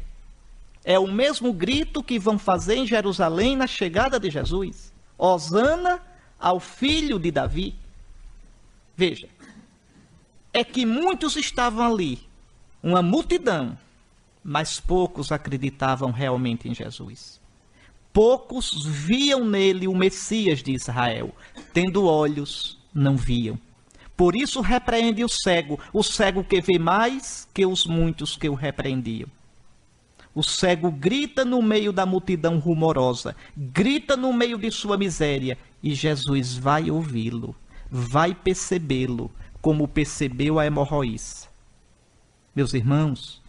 É 0.86 1.00
o 1.00 1.08
mesmo 1.08 1.51
grito 1.51 2.03
que 2.03 2.20
vão 2.20 2.38
fazer 2.38 2.75
em 2.75 2.86
Jerusalém 2.86 3.58
na 3.58 3.65
chegada 3.65 4.20
de 4.20 4.29
Jesus. 4.29 4.93
Osana 5.17 6.00
ao 6.39 6.60
filho 6.60 7.17
de 7.17 7.31
Davi. 7.31 7.75
Veja, 8.96 9.27
é 10.53 10.63
que 10.63 10.86
muitos 10.86 11.36
estavam 11.36 11.91
ali, 11.91 12.20
uma 12.84 13.01
multidão, 13.01 13.75
mas 14.43 14.79
poucos 14.79 15.31
acreditavam 15.31 16.12
realmente 16.12 16.70
em 16.70 16.75
Jesus. 16.75 17.40
Poucos 18.13 18.86
viam 18.86 19.46
nele 19.46 19.88
o 19.88 19.96
Messias 19.96 20.62
de 20.62 20.74
Israel, 20.74 21.34
tendo 21.74 22.06
olhos, 22.06 22.77
não 22.94 23.15
viam. 23.15 23.58
Por 24.18 24.36
isso 24.36 24.62
repreende 24.62 25.24
o 25.24 25.30
cego, 25.30 25.80
o 25.94 26.03
cego 26.03 26.44
que 26.44 26.62
vê 26.62 26.77
mais 26.77 27.48
que 27.53 27.65
os 27.65 27.86
muitos 27.86 28.36
que 28.36 28.50
o 28.50 28.53
repreendiam. 28.53 29.30
O 30.36 30.44
cego 30.44 30.91
grita 30.91 31.44
no 31.44 31.62
meio 31.62 31.91
da 31.91 32.06
multidão 32.06 32.60
rumorosa, 32.60 33.36
grita 33.56 34.15
no 34.15 34.32
meio 34.32 34.58
de 34.58 34.70
sua 34.72 34.98
miséria, 34.98 35.58
e 35.82 35.94
Jesus 35.94 36.56
vai 36.56 36.91
ouvi-lo 36.91 37.56
vai 37.91 38.34
percebê-lo 38.34 39.30
como 39.62 39.86
percebeu 39.88 40.58
a 40.58 40.65
hemorroíça. 40.65 41.50
Meus 42.56 42.74
irmãos, 42.74 43.41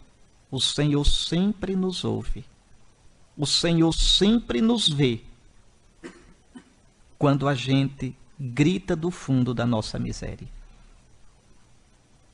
o 0.51 0.59
Senhor 0.59 1.05
sempre 1.05 1.75
nos 1.75 2.03
ouve. 2.03 2.43
O 3.37 3.45
Senhor 3.45 3.91
sempre 3.93 4.61
nos 4.61 4.87
vê 4.87 5.21
quando 7.17 7.47
a 7.47 7.55
gente 7.55 8.15
grita 8.39 8.95
do 8.95 9.09
fundo 9.09 9.53
da 9.53 9.65
nossa 9.65 9.97
miséria. 9.97 10.47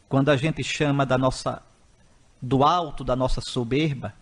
Quando 0.10 0.30
a 0.30 0.36
gente 0.36 0.64
chama 0.64 1.06
da 1.06 1.18
nossa 1.18 1.62
do 2.42 2.64
alto 2.64 3.04
da 3.04 3.16
nossa 3.16 3.42
soberba, 3.42 4.14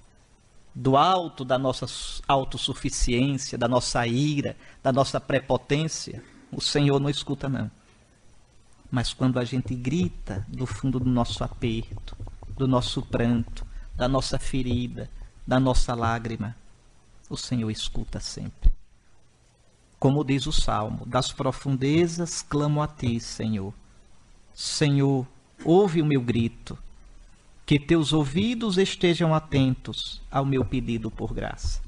do 0.74 0.98
alto 0.98 1.46
da 1.46 1.58
nossa 1.58 1.88
autossuficiência, 2.28 3.58
da 3.58 3.68
nossa 3.68 4.06
ira, 4.06 4.56
da 4.84 4.92
nossa 4.92 5.20
prepotência, 5.20 6.24
o 6.52 6.62
Senhor 6.62 7.00
não 7.00 7.10
escuta 7.10 7.48
não. 7.50 7.70
Mas 8.90 9.14
quando 9.14 9.40
a 9.40 9.44
gente 9.44 9.76
grita 9.76 10.46
do 10.48 10.66
fundo 10.66 11.00
do 11.00 11.10
nosso 11.10 11.44
aperto, 11.44 12.16
do 12.50 12.68
nosso 12.68 13.02
pranto, 13.02 13.66
da 13.96 14.08
nossa 14.08 14.38
ferida, 14.40 15.10
da 15.46 15.60
nossa 15.60 15.94
lágrima, 15.94 16.56
o 17.30 17.38
Senhor 17.38 17.70
escuta 17.70 18.20
sempre. 18.20 18.72
Como 20.00 20.24
diz 20.24 20.46
o 20.46 20.52
salmo, 20.52 21.06
das 21.06 21.32
profundezas 21.32 22.42
clamo 22.42 22.82
a 22.82 22.88
ti, 22.88 23.20
Senhor. 23.20 23.74
Senhor, 24.54 25.26
ouve 25.66 26.02
o 26.02 26.06
meu 26.06 26.22
grito, 26.22 26.78
que 27.66 27.80
teus 27.80 28.14
ouvidos 28.14 28.78
estejam 28.78 29.34
atentos 29.34 30.22
ao 30.32 30.46
meu 30.46 30.64
pedido 30.64 31.10
por 31.10 31.34
graça. 31.34 31.82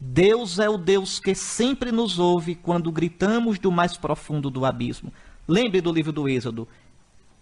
Deus 0.00 0.60
é 0.60 0.68
o 0.68 0.78
Deus 0.78 1.18
que 1.18 1.34
sempre 1.34 1.90
nos 1.90 2.18
ouve 2.18 2.54
quando 2.54 2.92
gritamos 2.92 3.58
do 3.58 3.72
mais 3.72 3.96
profundo 3.96 4.48
do 4.48 4.64
abismo. 4.64 5.12
Lembre 5.46 5.80
do 5.80 5.92
livro 5.92 6.12
do 6.12 6.28
Êxodo. 6.28 6.68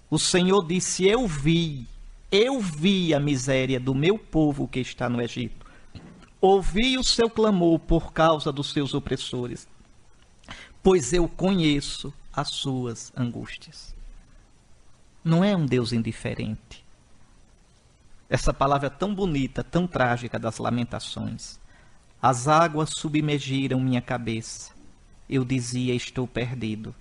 O 0.08 0.18
Senhor 0.18 0.66
disse: 0.66 1.04
Eu 1.06 1.26
vi, 1.26 1.86
eu 2.32 2.58
vi 2.60 3.12
a 3.12 3.20
miséria 3.20 3.78
do 3.78 3.94
meu 3.94 4.18
povo 4.18 4.66
que 4.66 4.80
está 4.80 5.08
no 5.08 5.20
Egito. 5.20 5.65
Ouvi 6.40 6.98
o 6.98 7.04
seu 7.04 7.30
clamor 7.30 7.78
por 7.78 8.12
causa 8.12 8.52
dos 8.52 8.70
seus 8.70 8.92
opressores, 8.92 9.66
pois 10.82 11.12
eu 11.12 11.26
conheço 11.28 12.12
as 12.32 12.48
suas 12.48 13.12
angústias. 13.16 13.94
Não 15.24 15.42
é 15.42 15.56
um 15.56 15.64
Deus 15.64 15.92
indiferente. 15.92 16.84
Essa 18.28 18.52
palavra 18.52 18.90
tão 18.90 19.14
bonita, 19.14 19.64
tão 19.64 19.86
trágica 19.86 20.38
das 20.38 20.58
lamentações. 20.58 21.58
As 22.20 22.46
águas 22.46 22.90
submergiram 22.90 23.80
minha 23.80 24.02
cabeça. 24.02 24.72
Eu 25.28 25.44
dizia: 25.44 25.94
Estou 25.94 26.26
perdido. 26.26 26.94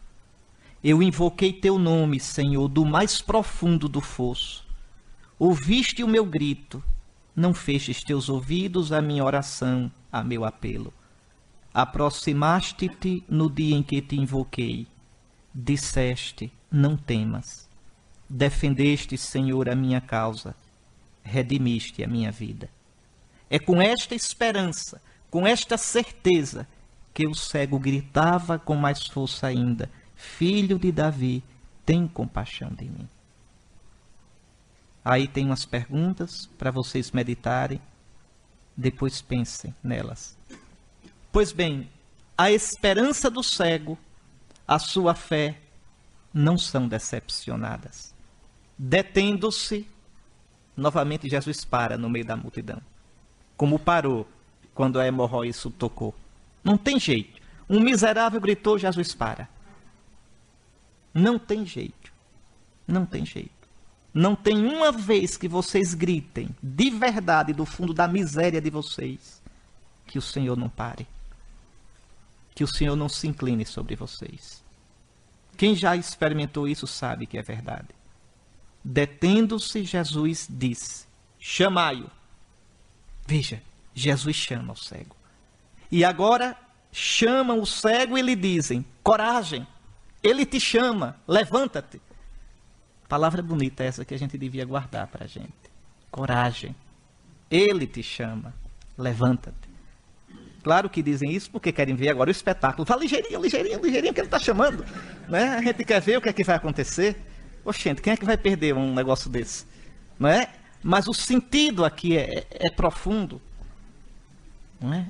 Eu 0.83 1.01
invoquei 1.03 1.51
teu 1.51 1.77
nome, 1.77 2.19
Senhor, 2.19 2.67
do 2.67 2.85
mais 2.85 3.21
profundo 3.21 3.89
do 3.89 4.01
fosso. 4.01 4.65
Ouviste 5.37 6.03
o 6.03 6.07
meu 6.07 6.25
grito, 6.25 6.81
não 7.35 7.53
fechtes 7.53 8.03
teus 8.03 8.29
ouvidos 8.29 8.91
à 8.91 9.01
minha 9.01 9.23
oração, 9.23 9.91
a 10.11 10.23
meu 10.23 10.45
apelo. 10.45 10.93
Aproximaste-te 11.73 13.23
no 13.27 13.49
dia 13.49 13.75
em 13.75 13.83
que 13.83 14.01
te 14.01 14.15
invoquei. 14.15 14.87
Disseste: 15.53 16.51
Não 16.71 16.95
temas. 16.95 17.69
Defendeste, 18.29 19.17
Senhor, 19.17 19.67
a 19.67 19.75
minha 19.75 19.99
causa. 19.99 20.55
Redimiste 21.21 22.03
a 22.03 22.07
minha 22.07 22.31
vida. 22.31 22.69
É 23.49 23.59
com 23.59 23.81
esta 23.81 24.15
esperança, 24.15 25.01
com 25.29 25.45
esta 25.45 25.77
certeza, 25.77 26.67
que 27.13 27.27
o 27.27 27.35
cego 27.35 27.77
gritava 27.77 28.57
com 28.57 28.75
mais 28.75 29.05
força 29.07 29.47
ainda: 29.47 29.89
Filho 30.15 30.79
de 30.79 30.91
Davi, 30.91 31.43
tem 31.85 32.07
compaixão 32.07 32.69
de 32.69 32.85
mim. 32.85 33.07
Aí 35.05 35.27
tem 35.27 35.45
umas 35.45 35.65
perguntas 35.65 36.49
para 36.57 36.71
vocês 36.71 37.11
meditarem, 37.11 37.79
depois 38.75 39.21
pensem 39.21 39.73
nelas. 39.83 40.35
Pois 41.31 41.51
bem, 41.51 41.87
a 42.35 42.51
esperança 42.51 43.29
do 43.29 43.43
cego, 43.43 43.99
a 44.67 44.79
sua 44.79 45.13
fé, 45.13 45.59
não 46.33 46.57
são 46.57 46.87
decepcionadas. 46.87 48.15
Detendo-se, 48.75 49.87
novamente 50.75 51.29
Jesus 51.29 51.63
para 51.63 51.99
no 51.99 52.09
meio 52.09 52.25
da 52.25 52.35
multidão. 52.35 52.81
Como 53.55 53.77
parou 53.77 54.27
quando 54.73 54.99
a 54.99 55.05
hemorroide 55.05 55.55
o 55.65 55.71
tocou. 55.71 56.15
Não 56.63 56.77
tem 56.77 56.99
jeito. 56.99 57.39
Um 57.69 57.79
miserável 57.79 58.41
gritou, 58.41 58.77
Jesus 58.77 59.13
para. 59.13 59.47
Não 61.13 61.37
tem 61.37 61.63
jeito. 61.63 62.11
Não 62.87 63.05
tem 63.05 63.23
jeito. 63.23 63.64
Não 64.15 64.33
tem 64.33 64.65
uma 64.65 64.93
vez 64.93 65.35
que 65.35 65.45
vocês 65.45 65.93
gritem 65.93 66.47
de 66.63 66.89
verdade 66.89 67.51
do 67.51 67.65
fundo 67.65 67.93
da 67.93 68.07
miséria 68.07 68.61
de 68.61 68.69
vocês 68.69 69.43
que 70.07 70.17
o 70.17 70.21
Senhor 70.21 70.55
não 70.55 70.69
pare. 70.69 71.05
Que 72.55 72.63
o 72.63 72.67
Senhor 72.67 72.95
não 72.95 73.09
se 73.09 73.27
incline 73.27 73.65
sobre 73.65 73.93
vocês. 73.93 74.63
Quem 75.57 75.75
já 75.75 75.97
experimentou 75.97 76.65
isso 76.65 76.87
sabe 76.87 77.25
que 77.25 77.37
é 77.37 77.41
verdade. 77.41 77.89
Detendo-se, 78.81 79.83
Jesus 79.83 80.47
disse: 80.49 81.05
Chamai-o. 81.37 82.09
Veja, 83.27 83.61
Jesus 83.93 84.37
chama 84.37 84.71
o 84.71 84.77
cego. 84.77 85.13
E 85.91 86.05
agora 86.05 86.57
chamam 86.89 87.59
o 87.59 87.65
cego 87.65 88.17
e 88.17 88.21
lhe 88.21 88.35
dizem: 88.37 88.85
Coragem, 89.03 89.67
ele 90.23 90.45
te 90.45 90.57
chama, 90.57 91.19
levanta-te. 91.27 92.01
Palavra 93.07 93.41
bonita 93.41 93.83
essa 93.83 94.03
que 94.03 94.13
a 94.13 94.19
gente 94.19 94.37
devia 94.37 94.65
guardar 94.65 95.07
para 95.07 95.25
a 95.25 95.27
gente. 95.27 95.53
Coragem. 96.09 96.75
Ele 97.49 97.85
te 97.85 98.01
chama, 98.01 98.53
levanta-te. 98.97 99.75
Claro 100.63 100.89
que 100.89 101.03
dizem 101.03 101.31
isso 101.31 101.51
porque 101.51 101.71
querem 101.71 101.95
ver 101.95 102.09
agora 102.09 102.29
o 102.29 102.31
espetáculo. 102.31 102.87
Fala 102.87 103.01
ligeirinho, 103.01 103.39
ligeirinho, 103.39 103.79
ligeirinho 103.79 104.13
que 104.13 104.19
ele 104.19 104.27
está 104.27 104.39
chamando. 104.39 104.83
Né? 105.29 105.49
A 105.49 105.61
gente 105.61 105.85
quer 105.85 106.01
ver 106.01 106.17
o 106.17 106.21
que 106.21 106.29
é 106.29 106.33
que 106.33 106.43
vai 106.43 106.55
acontecer. 106.55 107.15
Oxente, 107.63 108.01
quem 108.01 108.13
é 108.13 108.17
que 108.17 108.25
vai 108.25 108.35
perder 108.35 108.73
um 108.73 108.93
negócio 108.93 109.29
desse? 109.29 109.65
Não 110.17 110.27
é? 110.27 110.49
Mas 110.81 111.07
o 111.07 111.13
sentido 111.13 111.85
aqui 111.85 112.17
é, 112.17 112.47
é 112.49 112.71
profundo. 112.71 113.39
Não 114.81 114.93
é? 114.93 115.05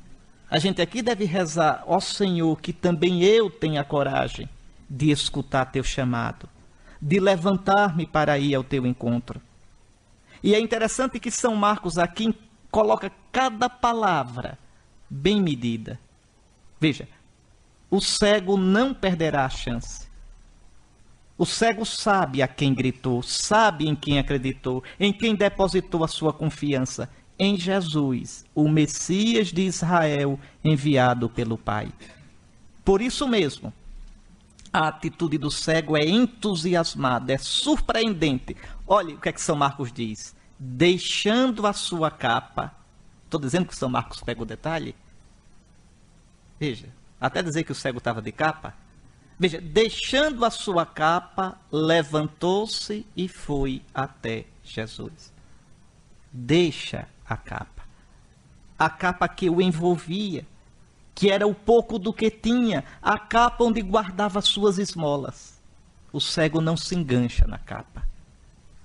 A 0.49 0.59
gente 0.59 0.81
aqui 0.81 1.01
deve 1.01 1.25
rezar, 1.25 1.83
ó 1.87 1.99
Senhor, 1.99 2.59
que 2.59 2.71
também 2.71 3.23
eu 3.23 3.49
tenha 3.49 3.83
coragem 3.83 4.47
de 4.89 5.09
escutar 5.09 5.65
teu 5.65 5.83
chamado, 5.83 6.47
de 7.05 7.19
levantar-me 7.19 8.07
para 8.07 8.39
ir 8.39 8.55
ao 8.55 8.63
teu 8.63 8.83
encontro. 8.83 9.39
E 10.41 10.55
é 10.55 10.59
interessante 10.59 11.19
que 11.19 11.29
São 11.29 11.55
Marcos 11.55 11.99
aqui 11.99 12.35
coloca 12.71 13.11
cada 13.31 13.69
palavra 13.69 14.57
bem 15.07 15.39
medida. 15.39 15.99
Veja, 16.79 17.07
o 17.91 18.01
cego 18.01 18.57
não 18.57 18.91
perderá 18.91 19.45
a 19.45 19.49
chance. 19.49 20.07
O 21.37 21.45
cego 21.45 21.85
sabe 21.85 22.41
a 22.41 22.47
quem 22.47 22.73
gritou, 22.73 23.21
sabe 23.21 23.87
em 23.87 23.95
quem 23.95 24.17
acreditou, 24.17 24.83
em 24.99 25.13
quem 25.13 25.35
depositou 25.35 26.03
a 26.03 26.07
sua 26.07 26.33
confiança, 26.33 27.07
em 27.37 27.55
Jesus, 27.55 28.45
o 28.55 28.67
Messias 28.67 29.49
de 29.49 29.61
Israel 29.61 30.39
enviado 30.63 31.29
pelo 31.29 31.55
Pai. 31.55 31.93
Por 32.83 32.99
isso 32.99 33.27
mesmo, 33.27 33.71
a 34.75 34.89
atitude 34.89 35.37
do 35.37 35.49
cego 35.49 35.95
é 35.95 36.05
entusiasmada, 36.05 37.31
é 37.31 37.37
surpreendente. 37.37 38.57
Olha 38.85 39.15
o 39.15 39.17
que 39.17 39.29
é 39.29 39.31
que 39.31 39.41
São 39.41 39.55
Marcos 39.55 39.89
diz. 39.89 40.35
Deixando 40.59 41.65
a 41.65 41.71
sua 41.71 42.11
capa. 42.11 42.75
Estou 43.23 43.39
dizendo 43.39 43.67
que 43.67 43.75
São 43.75 43.87
Marcos 43.87 44.19
pega 44.19 44.41
o 44.41 44.45
detalhe? 44.45 44.93
Veja, 46.59 46.89
até 47.21 47.41
dizer 47.41 47.63
que 47.63 47.71
o 47.71 47.75
cego 47.75 47.99
estava 47.99 48.21
de 48.21 48.33
capa. 48.33 48.73
Veja, 49.39 49.61
deixando 49.61 50.43
a 50.43 50.49
sua 50.49 50.85
capa, 50.85 51.57
levantou-se 51.71 53.07
e 53.15 53.29
foi 53.29 53.81
até 53.93 54.45
Jesus. 54.61 55.33
Deixa 56.33 57.07
a 57.25 57.37
capa. 57.37 57.83
A 58.77 58.89
capa 58.89 59.25
que 59.29 59.49
o 59.49 59.61
envolvia 59.61 60.45
que 61.15 61.31
era 61.31 61.47
o 61.47 61.55
pouco 61.55 61.97
do 61.97 62.13
que 62.13 62.29
tinha, 62.29 62.83
a 63.01 63.17
capa 63.17 63.63
onde 63.63 63.81
guardava 63.81 64.41
suas 64.41 64.77
esmolas. 64.77 65.57
O 66.11 66.19
cego 66.19 66.59
não 66.59 66.75
se 66.75 66.93
engancha 66.93 67.47
na 67.47 67.57
capa. 67.57 68.05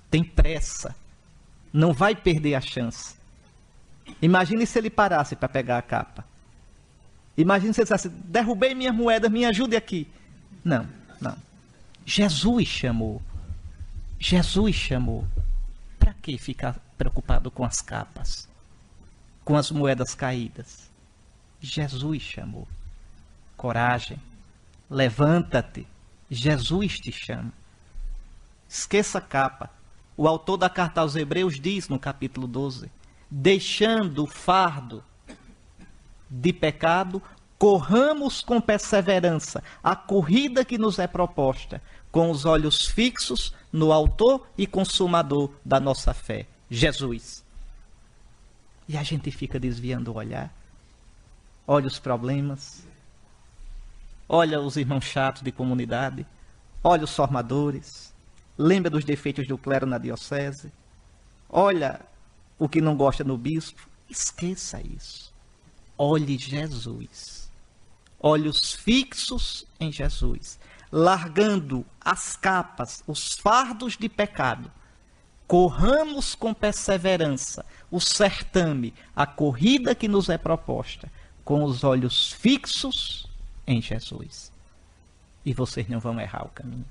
Tem 0.09 0.23
pressa. 0.23 0.95
Não 1.73 1.93
vai 1.93 2.14
perder 2.14 2.55
a 2.55 2.61
chance. 2.61 3.16
Imagine 4.23 4.64
se 4.64 4.79
ele 4.79 4.90
parasse 4.90 5.35
para 5.35 5.49
pegar 5.49 5.79
a 5.79 5.83
capa. 5.83 6.25
Imagine 7.37 7.75
se 7.75 7.81
ele 7.81 7.85
dissesse: 7.85 8.09
derrubei 8.09 8.75
minhas 8.75 8.95
moedas, 8.95 9.31
me 9.31 9.45
ajude 9.45 9.77
aqui. 9.77 10.09
Não, 10.64 10.87
não. 11.21 11.37
Jesus 12.05 12.66
chamou. 12.66 13.21
Jesus 14.19 14.75
chamou. 14.75 15.27
Para 15.99 16.14
que 16.14 16.38
ficar 16.38 16.79
preocupado 16.97 17.51
com 17.51 17.64
as 17.64 17.81
capas? 17.81 18.49
Com 19.45 19.57
as 19.57 19.71
moedas 19.71 20.14
caídas? 20.14 20.89
Jesus 21.61 22.23
chamou. 22.23 22.66
Coragem. 23.57 24.18
Levanta-te. 24.88 25.87
Jesus 26.31 26.99
te 26.99 27.12
chama. 27.12 27.53
Esqueça 28.68 29.18
a 29.18 29.20
capa. 29.20 29.70
O 30.16 30.29
autor 30.29 30.57
da 30.57 30.68
carta 30.68 31.01
aos 31.01 31.16
Hebreus 31.16 31.61
diz 31.61 31.88
no 31.88 31.99
capítulo 31.99 32.46
12: 32.46 32.90
Deixando 33.31 34.25
o 34.25 34.27
fardo 34.27 35.05
de 36.29 36.53
pecado, 36.53 37.23
corramos 37.59 38.40
com 38.40 38.61
perseverança 38.61 39.62
a 39.83 39.96
corrida 39.96 40.64
que 40.64 40.79
nos 40.79 40.99
é 40.99 41.07
proposta, 41.07 41.83
com 42.11 42.31
os 42.31 42.44
olhos 42.44 42.87
fixos 42.87 43.55
no 43.73 43.92
autor 43.92 44.46
e 44.57 44.66
consumador 44.66 45.51
da 45.64 45.81
nossa 45.81 46.14
fé, 46.14 46.46
Jesus. 46.70 47.44
E 48.88 48.96
a 48.96 49.03
gente 49.03 49.31
fica 49.31 49.59
desviando 49.59 50.12
o 50.12 50.16
olhar 50.16 50.53
olha 51.70 51.87
os 51.87 52.00
problemas, 52.00 52.85
olha 54.28 54.61
os 54.61 54.76
irmãos 54.76 55.04
chatos 55.04 55.40
de 55.40 55.52
comunidade, 55.52 56.26
olha 56.83 57.04
os 57.04 57.14
formadores, 57.14 58.12
lembra 58.59 58.90
dos 58.90 59.04
defeitos 59.04 59.46
do 59.46 59.56
clero 59.56 59.87
na 59.87 59.96
diocese, 59.96 60.72
olha 61.48 62.00
o 62.59 62.68
que 62.68 62.80
não 62.80 62.96
gosta 62.96 63.22
no 63.22 63.38
bispo. 63.38 63.88
Esqueça 64.09 64.83
isso. 64.85 65.33
Olhe 65.96 66.37
Jesus. 66.37 67.48
Olhos 68.18 68.74
fixos 68.74 69.64
em 69.78 69.92
Jesus. 69.92 70.59
Largando 70.90 71.87
as 72.00 72.37
capas, 72.37 73.00
os 73.06 73.35
fardos 73.35 73.96
de 73.96 74.09
pecado. 74.09 74.72
Corramos 75.46 76.35
com 76.35 76.52
perseverança 76.52 77.64
o 77.92 78.00
certame, 78.00 78.92
a 79.14 79.24
corrida 79.24 79.94
que 79.94 80.09
nos 80.09 80.28
é 80.28 80.37
proposta, 80.37 81.09
com 81.44 81.64
os 81.64 81.85
olhos 81.85 82.33
fixos 82.33 83.26
em 83.66 83.81
Jesus. 83.81 84.53
E 85.44 85.53
vocês 85.53 85.88
não 85.88 86.00
vão 86.00 86.20
errar 86.20 86.44
o 86.44 86.50
caminho. 86.50 86.85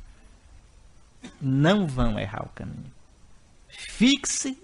Não 1.42 1.88
vão 1.88 2.20
errar 2.20 2.46
o 2.46 2.50
caminho. 2.50 2.92
Fixe. 3.68 4.58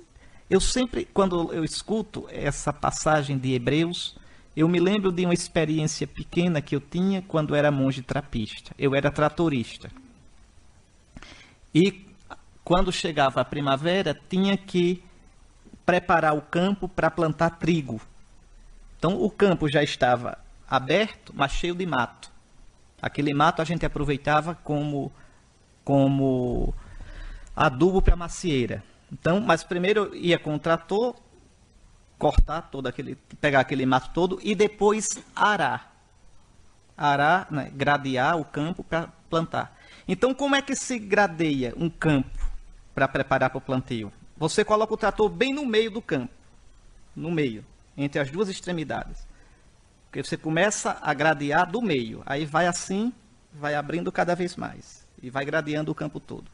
Eu 0.50 0.60
sempre, 0.60 1.06
quando 1.06 1.52
eu 1.54 1.64
escuto 1.64 2.28
essa 2.30 2.72
passagem 2.72 3.38
de 3.38 3.54
Hebreus, 3.54 4.16
eu 4.56 4.68
me 4.70 4.80
lembro 4.80 5.12
de 5.12 5.26
uma 5.26 5.34
experiência 5.34 6.08
pequena 6.08 6.62
que 6.62 6.76
eu 6.76 6.80
tinha 6.80 7.22
quando 7.22 7.56
era 7.56 7.72
monge 7.72 8.02
trapista. 8.02 8.74
Eu 8.78 8.96
era 8.96 9.12
tratorista. 9.12 9.92
E 11.74 12.06
quando 12.64 12.92
chegava 12.92 13.42
a 13.42 13.46
primavera, 13.46 14.20
tinha 14.30 14.56
que 14.56 15.04
preparar 15.86 16.36
o 16.36 16.42
campo 16.42 16.88
para 16.88 17.12
plantar 17.12 17.52
trigo. 17.52 18.00
Então 19.06 19.22
o 19.22 19.30
campo 19.30 19.70
já 19.70 19.84
estava 19.84 20.36
aberto, 20.68 21.32
mas 21.36 21.52
cheio 21.52 21.76
de 21.76 21.86
mato. 21.86 22.32
Aquele 23.00 23.36
mato 23.36 23.62
a 23.62 23.66
gente 23.66 23.86
aproveitava 23.86 24.56
como 24.56 25.12
como 25.84 26.74
adubo 27.56 28.02
para 28.02 28.16
macieira. 28.16 28.84
Então, 29.14 29.40
mas 29.40 29.64
primeiro 29.64 30.16
ia 30.16 30.40
com 30.40 30.56
o 30.56 30.60
trator 30.60 31.16
cortar 32.18 32.64
todo 32.64 32.88
aquele, 32.88 33.14
pegar 33.40 33.60
aquele 33.60 33.86
mato 33.86 34.10
todo 34.12 34.40
e 34.42 34.56
depois 34.56 35.24
arar. 35.36 35.96
Arar, 36.98 37.46
né, 37.52 37.72
gradear 37.76 38.40
o 38.40 38.44
campo 38.44 38.84
para 38.84 39.10
plantar. 39.30 39.78
Então, 40.08 40.34
como 40.34 40.56
é 40.56 40.64
que 40.64 40.76
se 40.76 40.98
gradeia 40.98 41.76
um 41.78 41.92
campo 41.92 42.40
para 42.96 43.08
preparar 43.08 43.52
para 43.52 43.60
o 43.60 43.62
plantio? 43.62 44.12
Você 44.36 44.66
coloca 44.66 44.96
o 44.96 44.98
trator 44.98 45.30
bem 45.30 45.54
no 45.54 45.64
meio 45.64 45.92
do 45.92 46.02
campo, 46.02 46.34
no 47.16 47.30
meio, 47.30 47.64
entre 47.98 48.20
as 48.20 48.30
duas 48.30 48.50
extremidades. 48.50 49.26
Porque 50.06 50.24
você 50.24 50.38
começa 50.38 50.98
a 51.02 51.14
gradear 51.14 51.70
do 51.70 51.82
meio, 51.82 52.24
aí 52.26 52.46
vai 52.46 52.68
assim, 52.68 53.14
vai 53.54 53.76
abrindo 53.76 54.12
cada 54.12 54.36
vez 54.36 54.56
mais 54.56 55.06
e 55.22 55.30
vai 55.30 55.46
gradeando 55.46 55.92
o 55.92 55.96
campo 55.96 56.20
todo. 56.20 56.50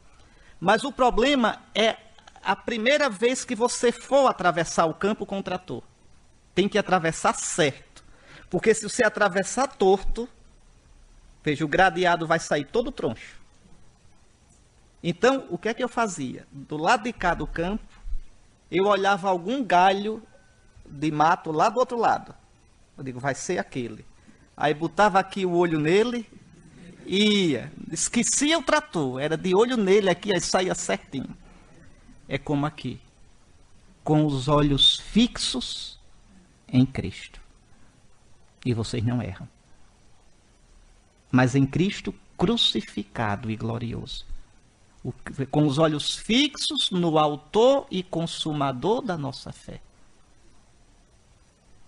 Mas 0.58 0.84
o 0.84 0.92
problema 0.92 1.60
é 1.74 1.96
a 2.42 2.56
primeira 2.56 3.08
vez 3.08 3.44
que 3.44 3.54
você 3.54 3.92
for 3.92 4.26
atravessar 4.26 4.86
o 4.86 4.94
campo 4.94 5.24
com 5.24 5.38
o 5.38 5.42
trator. 5.42 5.82
Tem 6.54 6.68
que 6.68 6.78
atravessar 6.78 7.34
certo. 7.34 8.04
Porque 8.50 8.74
se 8.74 8.82
você 8.82 9.04
atravessar 9.04 9.68
torto, 9.68 10.28
veja, 11.42 11.64
o 11.64 11.68
gradeado 11.68 12.26
vai 12.26 12.38
sair 12.38 12.64
todo 12.64 12.92
troncho. 12.92 13.40
Então, 15.02 15.46
o 15.50 15.58
que 15.58 15.68
é 15.68 15.74
que 15.74 15.82
eu 15.82 15.88
fazia? 15.88 16.46
Do 16.52 16.76
lado 16.76 17.04
de 17.04 17.12
cá 17.12 17.34
do 17.34 17.46
campo, 17.46 17.86
eu 18.70 18.84
olhava 18.84 19.28
algum 19.28 19.64
galho 19.64 20.22
de 20.92 21.10
mato 21.10 21.50
lá 21.50 21.68
do 21.68 21.78
outro 21.78 21.98
lado. 21.98 22.34
Eu 22.96 23.04
digo, 23.04 23.18
vai 23.18 23.34
ser 23.34 23.58
aquele. 23.58 24.04
Aí 24.56 24.74
botava 24.74 25.18
aqui 25.18 25.46
o 25.46 25.52
olho 25.52 25.78
nele, 25.78 26.28
ia. 27.06 27.72
Esquecia 27.90 28.58
o 28.58 28.62
trator, 28.62 29.20
era 29.20 29.36
de 29.36 29.54
olho 29.54 29.76
nele 29.76 30.10
aqui, 30.10 30.32
aí 30.32 30.40
saía 30.40 30.74
certinho. 30.74 31.36
É 32.28 32.38
como 32.38 32.66
aqui, 32.66 33.00
com 34.04 34.24
os 34.26 34.48
olhos 34.48 34.98
fixos 35.00 35.98
em 36.68 36.84
Cristo. 36.84 37.40
E 38.64 38.72
vocês 38.72 39.04
não 39.04 39.22
erram. 39.22 39.48
Mas 41.30 41.54
em 41.54 41.66
Cristo 41.66 42.14
crucificado 42.36 43.50
e 43.50 43.56
glorioso 43.56 44.26
com 45.50 45.66
os 45.66 45.78
olhos 45.78 46.14
fixos 46.14 46.90
no 46.90 47.18
Autor 47.18 47.86
e 47.90 48.02
Consumador 48.02 49.02
da 49.02 49.18
nossa 49.18 49.52
fé. 49.52 49.80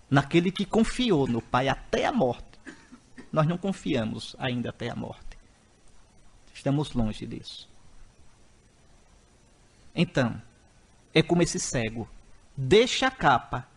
Naquele 0.09 0.51
que 0.51 0.65
confiou 0.65 1.27
no 1.27 1.41
Pai 1.41 1.67
até 1.67 2.05
a 2.05 2.11
morte. 2.11 2.59
Nós 3.31 3.47
não 3.47 3.57
confiamos 3.57 4.35
ainda 4.39 4.69
até 4.69 4.89
a 4.89 4.95
morte. 4.95 5.37
Estamos 6.53 6.93
longe 6.93 7.25
disso. 7.25 7.67
Então, 9.93 10.41
é 11.13 11.21
como 11.21 11.41
esse 11.41 11.59
cego. 11.59 12.07
Deixa 12.55 13.07
a 13.07 13.11
capa. 13.11 13.67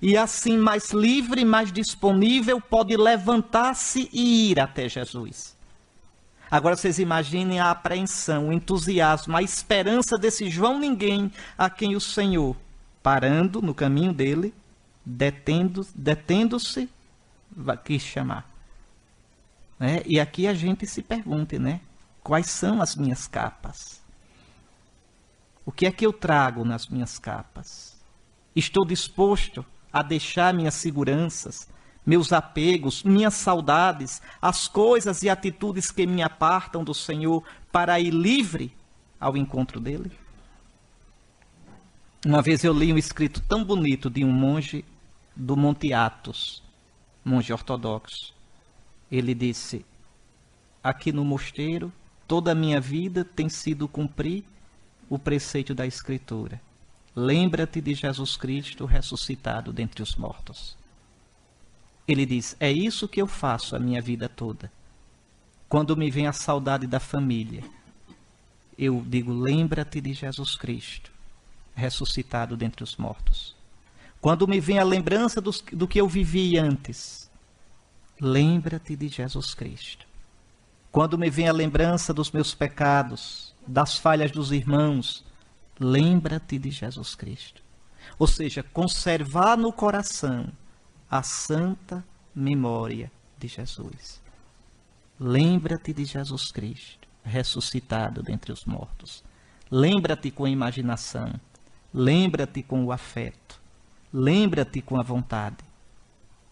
E 0.00 0.16
assim, 0.16 0.56
mais 0.56 0.90
livre, 0.90 1.44
mais 1.44 1.72
disponível, 1.72 2.60
pode 2.60 2.96
levantar-se 2.96 4.08
e 4.12 4.50
ir 4.50 4.60
até 4.60 4.88
Jesus. 4.88 5.56
Agora 6.50 6.76
vocês 6.76 6.98
imaginem 6.98 7.60
a 7.60 7.70
apreensão, 7.70 8.48
o 8.48 8.52
entusiasmo, 8.52 9.36
a 9.36 9.42
esperança 9.42 10.18
desse 10.18 10.50
João 10.50 10.78
Ninguém, 10.78 11.32
a 11.56 11.70
quem 11.70 11.96
o 11.96 12.00
Senhor, 12.00 12.56
parando 13.02 13.62
no 13.62 13.74
caminho 13.74 14.12
dele, 14.12 14.52
detendo-se, 15.04 15.92
detendo 15.94 16.56
quis 17.84 18.02
chamar. 18.02 18.50
Né? 19.78 20.02
E 20.06 20.20
aqui 20.20 20.46
a 20.46 20.54
gente 20.54 20.86
se 20.86 21.02
pergunta, 21.02 21.58
né? 21.58 21.80
Quais 22.22 22.46
são 22.46 22.80
as 22.80 22.94
minhas 22.94 23.26
capas? 23.26 24.00
O 25.66 25.72
que 25.72 25.86
é 25.86 25.92
que 25.92 26.06
eu 26.06 26.12
trago 26.12 26.64
nas 26.64 26.86
minhas 26.86 27.18
capas? 27.18 28.00
Estou 28.54 28.84
disposto 28.84 29.64
a 29.92 30.02
deixar 30.02 30.54
minhas 30.54 30.74
seguranças, 30.74 31.68
meus 32.04 32.32
apegos, 32.32 33.02
minhas 33.02 33.34
saudades, 33.34 34.20
as 34.40 34.66
coisas 34.66 35.22
e 35.22 35.30
atitudes 35.30 35.90
que 35.90 36.06
me 36.06 36.22
apartam 36.22 36.82
do 36.82 36.94
Senhor 36.94 37.44
para 37.70 37.98
ir 38.00 38.10
livre 38.10 38.74
ao 39.18 39.36
encontro 39.36 39.80
dele? 39.80 40.10
Uma 42.24 42.40
vez 42.40 42.62
eu 42.62 42.72
li 42.72 42.92
um 42.92 42.98
escrito 42.98 43.42
tão 43.48 43.64
bonito 43.64 44.08
de 44.08 44.24
um 44.24 44.32
monge 44.32 44.84
do 45.34 45.56
Monte 45.56 45.92
Athos, 45.92 46.62
monge 47.24 47.52
ortodoxo. 47.52 48.34
Ele 49.10 49.34
disse: 49.34 49.84
Aqui 50.82 51.12
no 51.12 51.24
mosteiro, 51.24 51.92
toda 52.26 52.52
a 52.52 52.54
minha 52.54 52.80
vida 52.80 53.24
tem 53.24 53.48
sido 53.48 53.88
cumprir 53.88 54.44
o 55.08 55.18
preceito 55.18 55.74
da 55.74 55.86
Escritura. 55.86 56.60
Lembra-te 57.14 57.80
de 57.80 57.94
Jesus 57.94 58.36
Cristo 58.36 58.86
ressuscitado 58.86 59.72
dentre 59.72 60.02
os 60.02 60.16
mortos. 60.16 60.76
Ele 62.08 62.24
diz: 62.24 62.56
É 62.58 62.70
isso 62.72 63.06
que 63.06 63.20
eu 63.20 63.26
faço 63.26 63.76
a 63.76 63.78
minha 63.78 64.00
vida 64.00 64.28
toda. 64.28 64.72
Quando 65.68 65.96
me 65.96 66.10
vem 66.10 66.26
a 66.26 66.32
saudade 66.32 66.86
da 66.86 66.98
família, 66.98 67.62
eu 68.78 69.04
digo: 69.06 69.32
Lembra-te 69.32 70.00
de 70.00 70.12
Jesus 70.14 70.56
Cristo, 70.56 71.12
ressuscitado 71.74 72.56
dentre 72.56 72.82
os 72.82 72.96
mortos. 72.96 73.54
Quando 74.22 74.46
me 74.46 74.60
vem 74.60 74.78
a 74.78 74.84
lembrança 74.84 75.40
do, 75.40 75.50
do 75.72 75.88
que 75.88 76.00
eu 76.00 76.06
vivi 76.06 76.56
antes, 76.56 77.28
lembra-te 78.20 78.94
de 78.94 79.08
Jesus 79.08 79.52
Cristo. 79.52 80.06
Quando 80.92 81.18
me 81.18 81.28
vem 81.28 81.48
a 81.48 81.52
lembrança 81.52 82.14
dos 82.14 82.30
meus 82.30 82.54
pecados, 82.54 83.52
das 83.66 83.98
falhas 83.98 84.30
dos 84.30 84.52
irmãos, 84.52 85.24
lembra-te 85.76 86.56
de 86.56 86.70
Jesus 86.70 87.16
Cristo. 87.16 87.64
Ou 88.16 88.28
seja, 88.28 88.62
conservar 88.62 89.56
no 89.56 89.72
coração 89.72 90.52
a 91.10 91.24
santa 91.24 92.04
memória 92.32 93.10
de 93.36 93.48
Jesus. 93.48 94.22
Lembra-te 95.18 95.92
de 95.92 96.04
Jesus 96.04 96.52
Cristo, 96.52 97.08
ressuscitado 97.24 98.22
dentre 98.22 98.52
os 98.52 98.64
mortos. 98.64 99.24
Lembra-te 99.68 100.30
com 100.30 100.44
a 100.44 100.50
imaginação. 100.50 101.34
Lembra-te 101.92 102.62
com 102.62 102.84
o 102.84 102.92
afeto. 102.92 103.61
Lembra-te 104.12 104.82
com 104.82 104.98
a 104.98 105.02
vontade. 105.02 105.58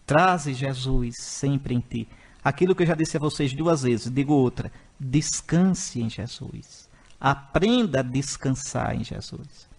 Traze 0.05 0.53
Jesus 0.53 1.17
sempre 1.19 1.75
em 1.75 1.79
ti. 1.79 2.07
Aquilo 2.43 2.75
que 2.75 2.83
eu 2.83 2.87
já 2.87 2.95
disse 2.95 3.17
a 3.17 3.19
vocês 3.19 3.53
duas 3.53 3.83
vezes, 3.83 4.11
digo 4.11 4.33
outra. 4.33 4.71
Descanse 4.99 6.01
em 6.01 6.09
Jesus. 6.09 6.89
Aprenda 7.19 7.99
a 7.99 8.03
descansar 8.03 8.95
em 8.95 9.03
Jesus. 9.03 9.69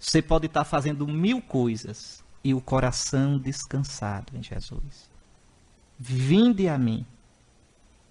Você 0.00 0.22
pode 0.22 0.46
estar 0.46 0.64
fazendo 0.64 1.06
mil 1.06 1.40
coisas, 1.42 2.22
e 2.44 2.52
o 2.52 2.60
coração 2.60 3.38
descansado 3.38 4.36
em 4.36 4.42
Jesus. 4.42 5.10
Vinde 5.98 6.68
a 6.68 6.76
mim, 6.76 7.06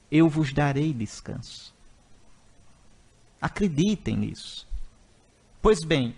eu 0.09 0.29
vos 0.29 0.53
darei 0.53 0.93
descanso. 0.93 1.73
Acreditem 3.41 4.15
nisso. 4.15 4.67
Pois 5.61 5.83
bem, 5.83 6.15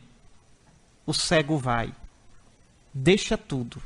o 1.06 1.13
cego 1.13 1.58
vai, 1.58 1.93
deixa 2.93 3.38
tudo, 3.38 3.82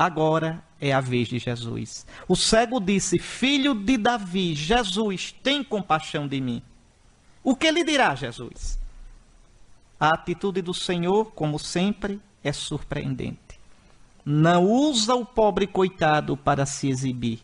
Agora 0.00 0.64
é 0.80 0.94
a 0.94 1.00
vez 1.02 1.28
de 1.28 1.38
Jesus. 1.38 2.06
O 2.26 2.34
cego 2.34 2.80
disse: 2.80 3.18
Filho 3.18 3.74
de 3.74 3.98
Davi, 3.98 4.54
Jesus, 4.54 5.34
tem 5.42 5.62
compaixão 5.62 6.26
de 6.26 6.40
mim. 6.40 6.62
O 7.44 7.54
que 7.54 7.70
lhe 7.70 7.84
dirá 7.84 8.14
Jesus? 8.14 8.78
A 10.00 10.14
atitude 10.14 10.62
do 10.62 10.72
Senhor, 10.72 11.32
como 11.32 11.58
sempre, 11.58 12.18
é 12.42 12.50
surpreendente. 12.50 13.60
Não 14.24 14.64
usa 14.64 15.14
o 15.14 15.26
pobre 15.26 15.66
coitado 15.66 16.34
para 16.34 16.64
se 16.64 16.88
exibir. 16.88 17.42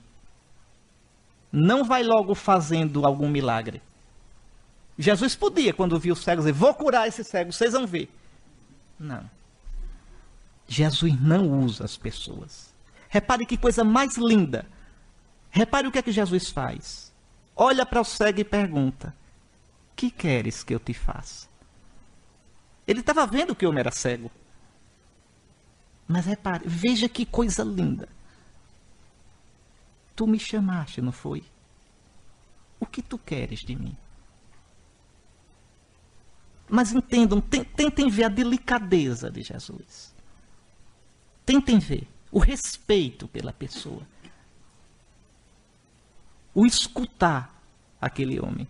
Não 1.52 1.85
vai 1.85 2.02
logo 2.02 2.35
fazendo 2.35 3.05
algum 3.05 3.29
milagre. 3.29 3.83
Jesus 4.98 5.37
podia, 5.37 5.74
quando 5.74 6.00
viu 6.00 6.14
o 6.14 6.16
cego, 6.16 6.40
dizer: 6.40 6.52
Vou 6.52 6.72
curar 6.72 7.07
esse 7.07 7.22
cego, 7.22 7.52
vocês 7.52 7.74
vão 7.74 7.87
ver. 7.87 8.09
Não. 8.98 9.29
Jesus 10.66 11.20
não 11.20 11.61
usa 11.61 11.85
as 11.85 11.96
pessoas. 11.96 12.74
Repare 13.09 13.46
que 13.46 13.57
coisa 13.57 13.85
mais 13.85 14.16
linda. 14.16 14.66
Repare 15.50 15.87
o 15.87 15.92
que 15.92 15.98
é 15.98 16.02
que 16.02 16.12
Jesus 16.12 16.50
faz. 16.50 17.12
Olha 17.55 17.87
para 17.87 18.00
o 18.00 18.05
cego 18.05 18.40
e 18.40 18.44
pergunta: 18.44 19.14
Que 19.94 20.11
queres 20.11 20.62
que 20.62 20.74
eu 20.74 20.81
te 20.81 20.92
faça? 20.92 21.48
Ele 22.87 23.00
estava 23.00 23.26
vendo 23.26 23.55
que 23.55 23.64
o 23.64 23.68
homem 23.68 23.81
era 23.81 23.90
cego. 23.90 24.31
Mas 26.07 26.26
repare, 26.26 26.64
veja 26.66 27.09
que 27.09 27.26
coisa 27.26 27.64
linda. 27.64 28.09
Tu 30.14 30.26
me 30.26 30.38
chamaste, 30.38 31.02
não 31.02 31.12
foi? 31.12 31.44
O 32.79 32.87
que 32.87 33.02
tu 33.02 33.18
queres 33.18 33.61
de 33.61 33.74
mim? 33.74 33.96
Mas 36.68 36.92
entendam, 36.92 37.40
tentem 37.40 38.09
ver 38.09 38.24
a 38.24 38.29
delicadeza 38.29 39.31
de 39.31 39.42
Jesus. 39.42 40.15
Tentem 41.46 41.78
ver 41.78 42.09
o 42.30 42.38
respeito 42.38 43.26
pela 43.28 43.52
pessoa. 43.52 44.02
O 46.52 46.66
escutar 46.66 47.54
aquele 48.00 48.40
homem. 48.40 48.66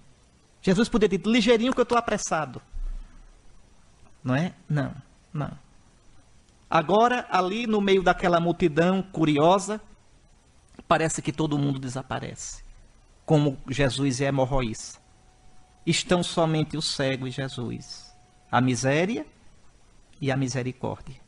Jesus 0.60 0.88
poderia 0.88 1.18
dizer, 1.18 1.30
ligeirinho 1.30 1.72
que 1.72 1.80
eu 1.80 1.84
estou 1.84 1.96
apressado. 1.96 2.60
Não 4.22 4.34
é? 4.34 4.54
Não, 4.68 4.94
não. 5.32 5.50
Agora, 6.68 7.26
ali 7.30 7.66
no 7.66 7.80
meio 7.80 8.02
daquela 8.02 8.38
multidão 8.38 9.00
curiosa, 9.02 9.80
parece 10.86 11.22
que 11.22 11.32
todo 11.32 11.58
mundo 11.58 11.78
desaparece. 11.78 12.64
Como 13.24 13.58
Jesus 13.68 14.20
é 14.20 14.26
hemorroísta 14.26 15.00
estão 15.86 16.22
somente 16.22 16.76
o 16.76 16.82
cego 16.82 17.28
e 17.28 17.30
Jesus, 17.30 18.12
a 18.50 18.60
miséria 18.60 19.24
e 20.20 20.32
a 20.32 20.36
misericórdia. 20.36 21.25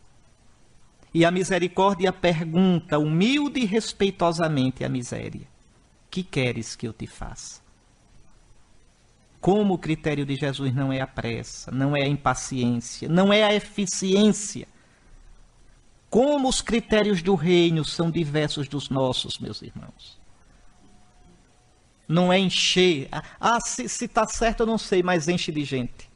E 1.13 1.25
a 1.25 1.31
misericórdia 1.31 2.13
pergunta 2.13 2.99
humilde 2.99 3.61
e 3.61 3.65
respeitosamente 3.65 4.85
à 4.85 4.89
miséria: 4.89 5.47
Que 6.11 6.23
queres 6.23 6.77
que 6.77 6.87
eu 6.87 6.93
te 6.93 7.07
faça? 7.07 7.61
Como 9.41 9.75
o 9.75 9.79
critério 9.79 10.27
de 10.27 10.35
Jesus 10.35 10.75
não 10.75 10.93
é 10.93 11.01
a 11.01 11.07
pressa, 11.07 11.71
não 11.71 11.97
é 11.97 12.03
a 12.03 12.09
impaciência, 12.09 13.09
não 13.09 13.33
é 13.33 13.45
a 13.45 13.55
eficiência. 13.55 14.67
Como 16.11 16.49
os 16.49 16.61
critérios 16.61 17.23
do 17.23 17.35
reino 17.35 17.85
são 17.85 18.11
diversos 18.11 18.67
dos 18.67 18.89
nossos, 18.89 19.39
meus 19.39 19.63
irmãos 19.63 20.19
não 22.09 22.33
é 22.33 22.39
encher. 22.39 23.09
Ah, 23.39 23.61
se 23.61 23.85
está 23.85 24.27
certo 24.27 24.61
eu 24.61 24.67
não 24.67 24.79
sei, 24.79 25.03
mas 25.03 25.29
enche 25.29 25.53
de 25.53 25.63
gente. 25.63 26.09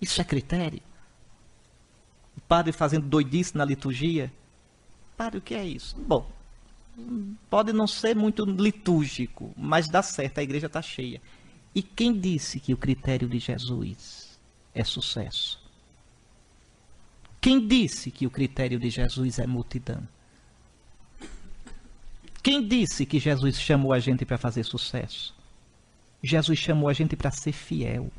Isso 0.00 0.20
é 0.20 0.24
critério? 0.24 0.80
O 2.36 2.40
padre 2.40 2.72
fazendo 2.72 3.06
doidice 3.06 3.56
na 3.56 3.64
liturgia? 3.64 4.32
Padre, 5.16 5.38
o 5.38 5.42
que 5.42 5.54
é 5.54 5.64
isso? 5.64 5.96
Bom, 5.96 6.30
pode 7.48 7.72
não 7.72 7.86
ser 7.86 8.14
muito 8.16 8.44
litúrgico, 8.44 9.52
mas 9.56 9.88
dá 9.88 10.02
certo, 10.02 10.38
a 10.38 10.42
igreja 10.42 10.66
está 10.66 10.80
cheia. 10.80 11.20
E 11.74 11.82
quem 11.82 12.18
disse 12.18 12.58
que 12.58 12.74
o 12.74 12.76
critério 12.76 13.28
de 13.28 13.38
Jesus 13.38 14.38
é 14.74 14.82
sucesso? 14.82 15.60
Quem 17.40 17.66
disse 17.66 18.10
que 18.10 18.26
o 18.26 18.30
critério 18.30 18.78
de 18.78 18.90
Jesus 18.90 19.38
é 19.38 19.46
multidão? 19.46 20.06
Quem 22.42 22.66
disse 22.66 23.06
que 23.06 23.18
Jesus 23.18 23.60
chamou 23.60 23.92
a 23.92 23.98
gente 23.98 24.24
para 24.24 24.38
fazer 24.38 24.64
sucesso? 24.64 25.34
Jesus 26.22 26.58
chamou 26.58 26.88
a 26.88 26.92
gente 26.92 27.16
para 27.16 27.30
ser 27.30 27.52
fiel. 27.52 28.10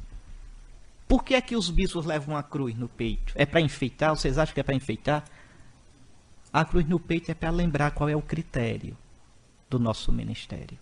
Por 1.12 1.26
que 1.26 1.36
é 1.36 1.42
que 1.42 1.58
os 1.58 1.70
bispos 1.70 2.06
levam 2.06 2.38
a 2.38 2.42
cruz 2.42 2.74
no 2.74 2.88
peito? 2.88 3.34
É 3.36 3.46
para 3.46 3.60
enfeitar? 3.60 4.16
Vocês 4.16 4.38
acham 4.38 4.54
que 4.54 4.62
é 4.62 4.64
para 4.64 4.74
enfeitar? 4.74 5.26
A 6.54 6.64
cruz 6.64 6.88
no 6.88 7.02
peito 7.02 7.30
é 7.30 7.34
para 7.34 7.50
lembrar 7.50 7.92
qual 7.92 8.08
é 8.08 8.16
o 8.16 8.22
critério 8.22 8.98
do 9.70 9.78
nosso 9.78 10.10
ministério. 10.14 10.80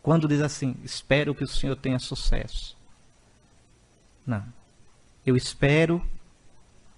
Quando 0.00 0.28
diz 0.28 0.40
assim, 0.40 0.76
espero 0.84 1.34
que 1.34 1.42
o 1.42 1.48
Senhor 1.48 1.74
tenha 1.74 1.98
sucesso. 1.98 2.78
Não. 4.24 4.46
Eu 5.26 5.36
espero 5.36 6.00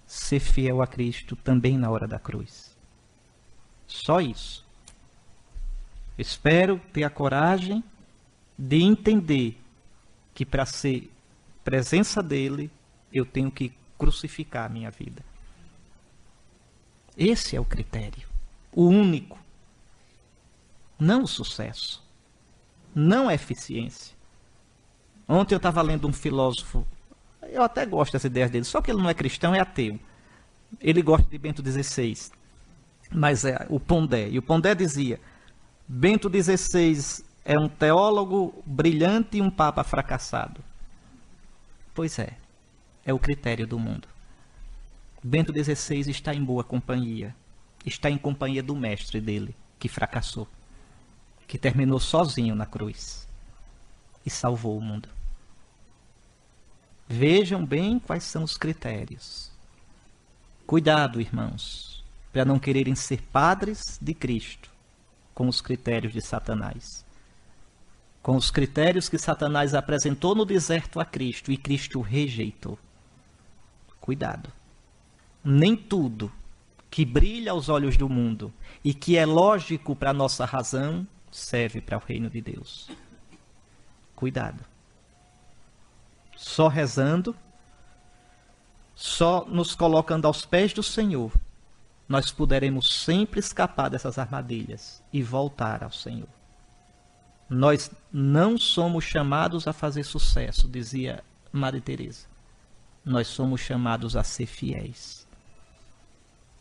ser 0.05 0.39
fiel 0.39 0.83
a 0.83 0.85
Cristo 0.85 1.35
também 1.35 1.79
na 1.79 1.89
hora 1.89 2.07
da 2.07 2.19
cruz. 2.19 2.77
Só 3.87 4.21
isso. 4.21 4.63
Espero 6.15 6.79
ter 6.93 7.03
a 7.03 7.09
coragem 7.09 7.83
de 8.55 8.83
entender 8.83 9.59
que 10.39 10.45
para 10.45 10.65
ser 10.65 11.11
presença 11.65 12.23
dele, 12.23 12.71
eu 13.11 13.25
tenho 13.25 13.51
que 13.51 13.73
crucificar 13.97 14.67
a 14.67 14.69
minha 14.69 14.89
vida. 14.89 15.21
Esse 17.17 17.57
é 17.57 17.59
o 17.59 17.65
critério. 17.65 18.25
O 18.71 18.85
único. 18.85 19.37
Não 20.97 21.23
o 21.23 21.27
sucesso. 21.27 22.01
Não 22.95 23.27
a 23.27 23.33
eficiência. 23.33 24.15
Ontem 25.27 25.55
eu 25.55 25.57
estava 25.57 25.81
lendo 25.81 26.07
um 26.07 26.13
filósofo, 26.13 26.87
eu 27.49 27.61
até 27.61 27.85
gosto 27.85 28.13
das 28.13 28.23
ideias 28.23 28.49
dele, 28.49 28.63
só 28.63 28.81
que 28.81 28.91
ele 28.91 29.01
não 29.01 29.09
é 29.09 29.13
cristão, 29.13 29.53
é 29.53 29.59
ateu. 29.59 29.99
Ele 30.79 31.01
gosta 31.01 31.29
de 31.29 31.37
Bento 31.37 31.61
XVI 31.61 32.31
mas 33.11 33.43
é 33.43 33.65
o 33.69 33.77
Pondé. 33.77 34.29
E 34.29 34.37
o 34.37 34.41
Pondé 34.41 34.73
dizia: 34.73 35.19
Bento 35.85 36.29
XVI 36.29 37.25
é 37.49 37.57
um 37.57 37.67
teólogo 37.67 38.61
brilhante 38.63 39.37
e 39.37 39.41
um 39.41 39.49
papa 39.49 39.83
fracassado. 39.83 40.63
Pois 41.95 42.19
é, 42.19 42.37
é 43.03 43.11
o 43.11 43.17
critério 43.17 43.65
do 43.65 43.79
mundo. 43.79 44.07
Bento 45.23 45.51
XVI 45.51 46.11
está 46.11 46.33
em 46.33 46.43
boa 46.43 46.63
companhia. 46.63 47.35
Está 47.83 48.09
em 48.09 48.17
companhia 48.17 48.61
do 48.61 48.75
mestre 48.75 49.19
dele, 49.19 49.55
que 49.79 49.89
fracassou, 49.89 50.47
que 51.47 51.57
terminou 51.57 51.99
sozinho 51.99 52.53
na 52.53 52.65
cruz 52.65 53.27
e 54.23 54.29
salvou 54.29 54.77
o 54.77 54.81
mundo. 54.81 55.09
Vejam 57.07 57.65
bem 57.65 57.97
quais 57.97 58.25
são 58.25 58.43
os 58.43 58.57
critérios. 58.57 59.49
Cuidado, 60.67 61.19
irmãos 61.19 61.89
para 62.31 62.45
não 62.45 62.59
quererem 62.59 62.95
ser 62.95 63.21
padres 63.21 63.97
de 64.01 64.13
Cristo, 64.13 64.69
com 65.33 65.47
os 65.47 65.61
critérios 65.61 66.13
de 66.13 66.21
Satanás. 66.21 67.05
Com 68.21 68.35
os 68.35 68.51
critérios 68.51 69.07
que 69.07 69.17
Satanás 69.17 69.73
apresentou 69.73 70.35
no 70.35 70.45
deserto 70.45 70.99
a 70.99 71.05
Cristo 71.05 71.51
e 71.51 71.57
Cristo 71.57 72.01
rejeitou. 72.01 72.77
Cuidado. 73.99 74.51
Nem 75.43 75.75
tudo 75.75 76.31
que 76.89 77.05
brilha 77.05 77.51
aos 77.51 77.69
olhos 77.69 77.95
do 77.95 78.09
mundo 78.09 78.53
e 78.83 78.93
que 78.93 79.17
é 79.17 79.25
lógico 79.25 79.95
para 79.95 80.09
a 80.09 80.13
nossa 80.13 80.45
razão 80.45 81.07
serve 81.31 81.79
para 81.79 81.97
o 81.97 82.01
reino 82.01 82.29
de 82.29 82.41
Deus. 82.41 82.89
Cuidado. 84.15 84.63
Só 86.35 86.67
rezando, 86.67 87.35
só 88.95 89.45
nos 89.45 89.75
colocando 89.75 90.25
aos 90.25 90.45
pés 90.45 90.73
do 90.73 90.81
Senhor, 90.81 91.31
nós 92.07 92.31
poderemos 92.31 93.03
sempre 93.03 93.39
escapar 93.39 93.89
dessas 93.89 94.17
armadilhas 94.17 95.03
e 95.13 95.21
voltar 95.21 95.83
ao 95.83 95.91
Senhor. 95.91 96.38
Nós 97.49 97.89
não 98.13 98.57
somos 98.57 99.03
chamados 99.03 99.67
a 99.67 99.73
fazer 99.73 100.03
sucesso, 100.03 100.67
dizia 100.67 101.23
Maria 101.51 101.81
Teresa. 101.81 102.27
Nós 103.03 103.27
somos 103.27 103.59
chamados 103.59 104.15
a 104.15 104.23
ser 104.23 104.45
fiéis. 104.45 105.27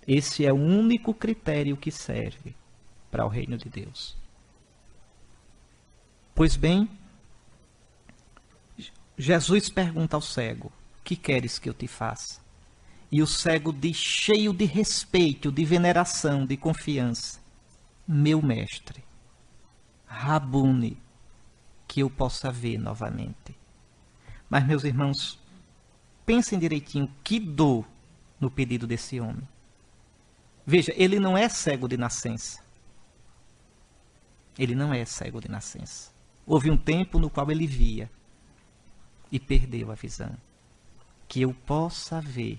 Esse 0.07 0.46
é 0.46 0.53
o 0.53 0.57
único 0.57 1.12
critério 1.12 1.77
que 1.77 1.90
serve 1.90 2.57
para 3.11 3.27
o 3.27 3.29
reino 3.29 3.59
de 3.59 3.68
Deus. 3.68 4.16
Pois 6.35 6.57
bem, 6.57 6.88
Jesus 9.18 9.68
pergunta 9.68 10.16
ao 10.16 10.22
cego: 10.22 10.72
Que 11.05 11.16
queres 11.16 11.59
que 11.59 11.68
eu 11.68 11.74
te 11.74 11.87
faça? 11.87 12.40
E 13.11 13.22
o 13.22 13.27
cego 13.27 13.72
diz, 13.72 13.96
cheio 13.96 14.53
de 14.53 14.64
respeito, 14.64 15.51
de 15.51 15.64
veneração, 15.64 16.46
de 16.46 16.57
confiança: 16.57 17.40
Meu 18.07 18.40
mestre, 18.40 19.05
Rabune, 20.09 21.01
que 21.87 22.01
eu 22.01 22.11
possa 22.11 22.51
ver 22.51 22.79
novamente. 22.79 23.57
Mas, 24.49 24.66
meus 24.66 24.83
irmãos, 24.83 25.38
pensem 26.25 26.59
direitinho: 26.59 27.12
que 27.23 27.38
dor 27.38 27.87
no 28.40 28.51
pedido 28.51 28.87
desse 28.87 29.21
homem. 29.21 29.47
Veja, 30.66 30.92
ele 30.97 31.18
não 31.18 31.37
é 31.37 31.49
cego 31.49 31.88
de 31.88 31.97
nascença. 31.97 32.62
Ele 34.59 34.75
não 34.75 34.92
é 34.92 35.05
cego 35.05 35.40
de 35.40 35.49
nascença. 35.49 36.11
Houve 36.47 36.71
um 36.71 36.77
tempo 36.77 37.18
no 37.18 37.31
qual 37.31 37.51
ele 37.51 37.66
via 37.66 38.11
e 39.31 39.38
perdeu 39.38 39.90
a 39.90 39.94
visão. 39.94 40.37
Que 41.29 41.42
eu 41.42 41.53
possa 41.53 42.21
ver 42.21 42.59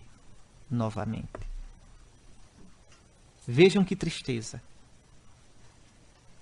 novamente. 0.69 1.49
Vejam 3.47 3.83
que 3.83 3.95
tristeza. 3.95 4.61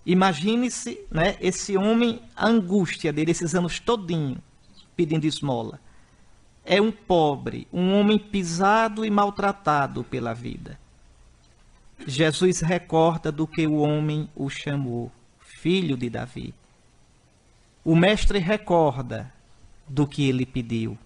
Imagine-se 0.08 1.02
né, 1.12 1.36
esse 1.41 1.76
homem, 1.76 2.22
a 2.34 2.48
angústia 2.48 3.12
dele, 3.12 3.32
esses 3.32 3.54
anos 3.54 3.78
todinho, 3.78 4.38
pedindo 4.96 5.26
esmola. 5.26 5.82
É 6.63 6.82
um 6.82 6.93
pobre, 6.93 7.67
um 7.74 7.93
homem 7.93 8.17
pisado 8.17 9.04
e 9.04 9.10
maltratado 9.10 10.06
pela 10.06 10.34
vida. 10.34 10.80
Jesus 12.08 12.62
recorda 12.62 13.34
do 13.34 13.46
que 13.46 13.67
o 13.67 13.80
homem 13.80 14.30
o 14.34 14.50
chamou, 14.50 15.12
filho 15.41 15.98
de 15.98 16.10
Davi. 16.10 16.54
O 17.84 17.93
mestre 17.93 18.39
recorda 18.39 19.34
do 19.86 20.08
que 20.08 20.30
ele 20.30 20.46
pediu. 20.46 20.98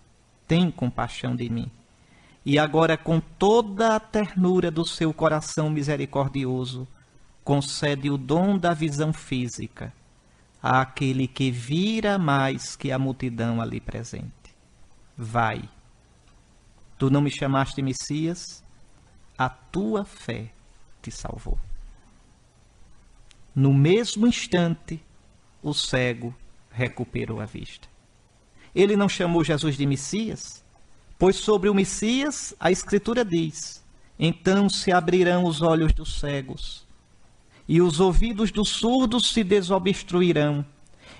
Tem 0.48 0.70
compaixão 0.70 1.36
de 1.36 1.50
mim. 1.50 1.72
E 2.46 2.60
agora, 2.60 2.96
com 2.98 3.20
toda 3.20 3.96
a 3.96 4.00
ternura 4.00 4.70
do 4.70 4.86
seu 4.86 5.12
coração 5.12 5.72
misericordioso, 5.72 6.88
concede 7.44 8.10
o 8.10 8.18
dom 8.18 8.58
da 8.58 8.74
visão 8.74 9.12
física 9.12 9.94
àquele 10.62 11.28
que 11.28 11.50
vira 11.50 12.18
mais 12.18 12.76
que 12.76 12.92
a 12.92 13.00
multidão 13.00 13.60
ali 13.60 13.80
presente. 13.80 14.32
Vai. 15.18 15.68
Tu 16.98 17.10
não 17.10 17.22
me 17.22 17.32
chamaste 17.32 17.82
Messias? 17.82 18.64
A 19.38 19.50
tua 19.50 20.06
fé 20.06 20.52
te 21.02 21.10
salvou. 21.10 21.58
No 23.56 23.74
mesmo 23.74 24.28
instante, 24.28 25.04
o 25.64 25.74
cego 25.74 26.34
recuperou 26.70 27.42
a 27.42 27.46
vista. 27.46 27.88
Ele 28.74 28.96
não 28.96 29.10
chamou 29.10 29.44
Jesus 29.44 29.76
de 29.76 29.86
Messias, 29.86 30.64
pois 31.18 31.36
sobre 31.36 31.70
o 31.70 31.74
Messias 31.74 32.54
a 32.60 32.72
Escritura 32.72 33.26
diz: 33.26 33.84
Então 34.18 34.70
se 34.70 34.92
abrirão 34.92 35.44
os 35.44 35.62
olhos 35.62 35.92
dos 35.92 36.20
cegos 36.20 36.88
e 37.68 37.82
os 37.82 38.00
ouvidos 38.00 38.52
dos 38.52 38.70
surdos 38.70 39.32
se 39.32 39.44
desobstruirão. 39.44 40.66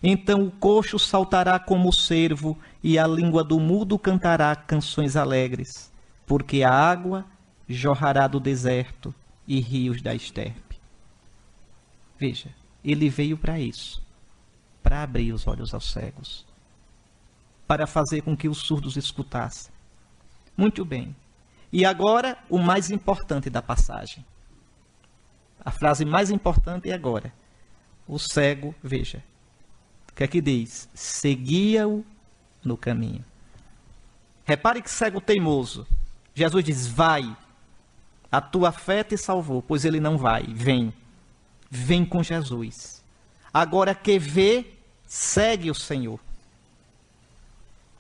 Então 0.04 0.44
o 0.44 0.52
coxo 0.52 0.98
saltará 0.98 1.60
como 1.60 1.90
o 1.90 1.94
cervo, 1.94 2.58
e 2.84 2.98
a 2.98 3.06
língua 3.06 3.44
do 3.44 3.60
mudo 3.60 4.00
cantará 4.00 4.56
canções 4.56 5.16
alegres, 5.16 5.92
porque 6.26 6.64
a 6.64 6.72
água 6.72 7.26
jorrará 7.68 8.28
do 8.28 8.40
deserto 8.40 9.14
e 9.48 9.60
rios 9.60 10.02
da 10.02 10.16
esterpe. 10.16 10.80
Veja, 12.18 12.50
ele 12.84 13.10
veio 13.10 13.38
para 13.38 13.60
isso, 13.60 14.02
para 14.82 15.04
abrir 15.04 15.34
os 15.34 15.48
olhos 15.48 15.74
aos 15.74 15.92
cegos, 15.92 16.46
para 17.68 17.86
fazer 17.86 18.22
com 18.22 18.36
que 18.36 18.50
os 18.50 18.60
surdos 18.60 18.98
escutassem. 18.98 19.72
Muito 20.58 20.84
bem. 20.84 21.16
E 21.72 21.86
agora, 21.86 22.38
o 22.50 22.58
mais 22.58 22.92
importante 22.92 23.50
da 23.50 23.62
passagem. 23.62 24.26
A 25.64 25.72
frase 25.72 26.04
mais 26.04 26.32
importante 26.32 26.90
é 26.90 26.94
agora. 26.94 27.34
O 28.08 28.18
cego, 28.18 28.74
veja, 28.84 29.24
o 30.10 30.16
que 30.16 30.24
é 30.24 30.28
que 30.28 30.42
diz? 30.42 30.90
Seguia-o 30.94 32.04
no 32.64 32.76
caminho. 32.76 33.24
Repare 34.44 34.82
que 34.82 34.90
cego 34.90 35.22
teimoso. 35.22 35.88
Jesus 36.34 36.64
diz: 36.64 36.88
Vai, 36.88 37.36
a 38.32 38.42
tua 38.42 38.72
fé 38.72 39.04
te 39.04 39.18
salvou, 39.18 39.62
pois 39.62 39.86
ele 39.86 40.00
não 40.00 40.18
vai, 40.18 40.44
vem. 40.44 40.94
Vem 41.70 42.04
com 42.04 42.24
Jesus. 42.24 43.04
Agora 43.54 43.94
que 43.94 44.18
vê, 44.18 44.66
segue 45.06 45.70
o 45.70 45.76
Senhor. 45.76 46.20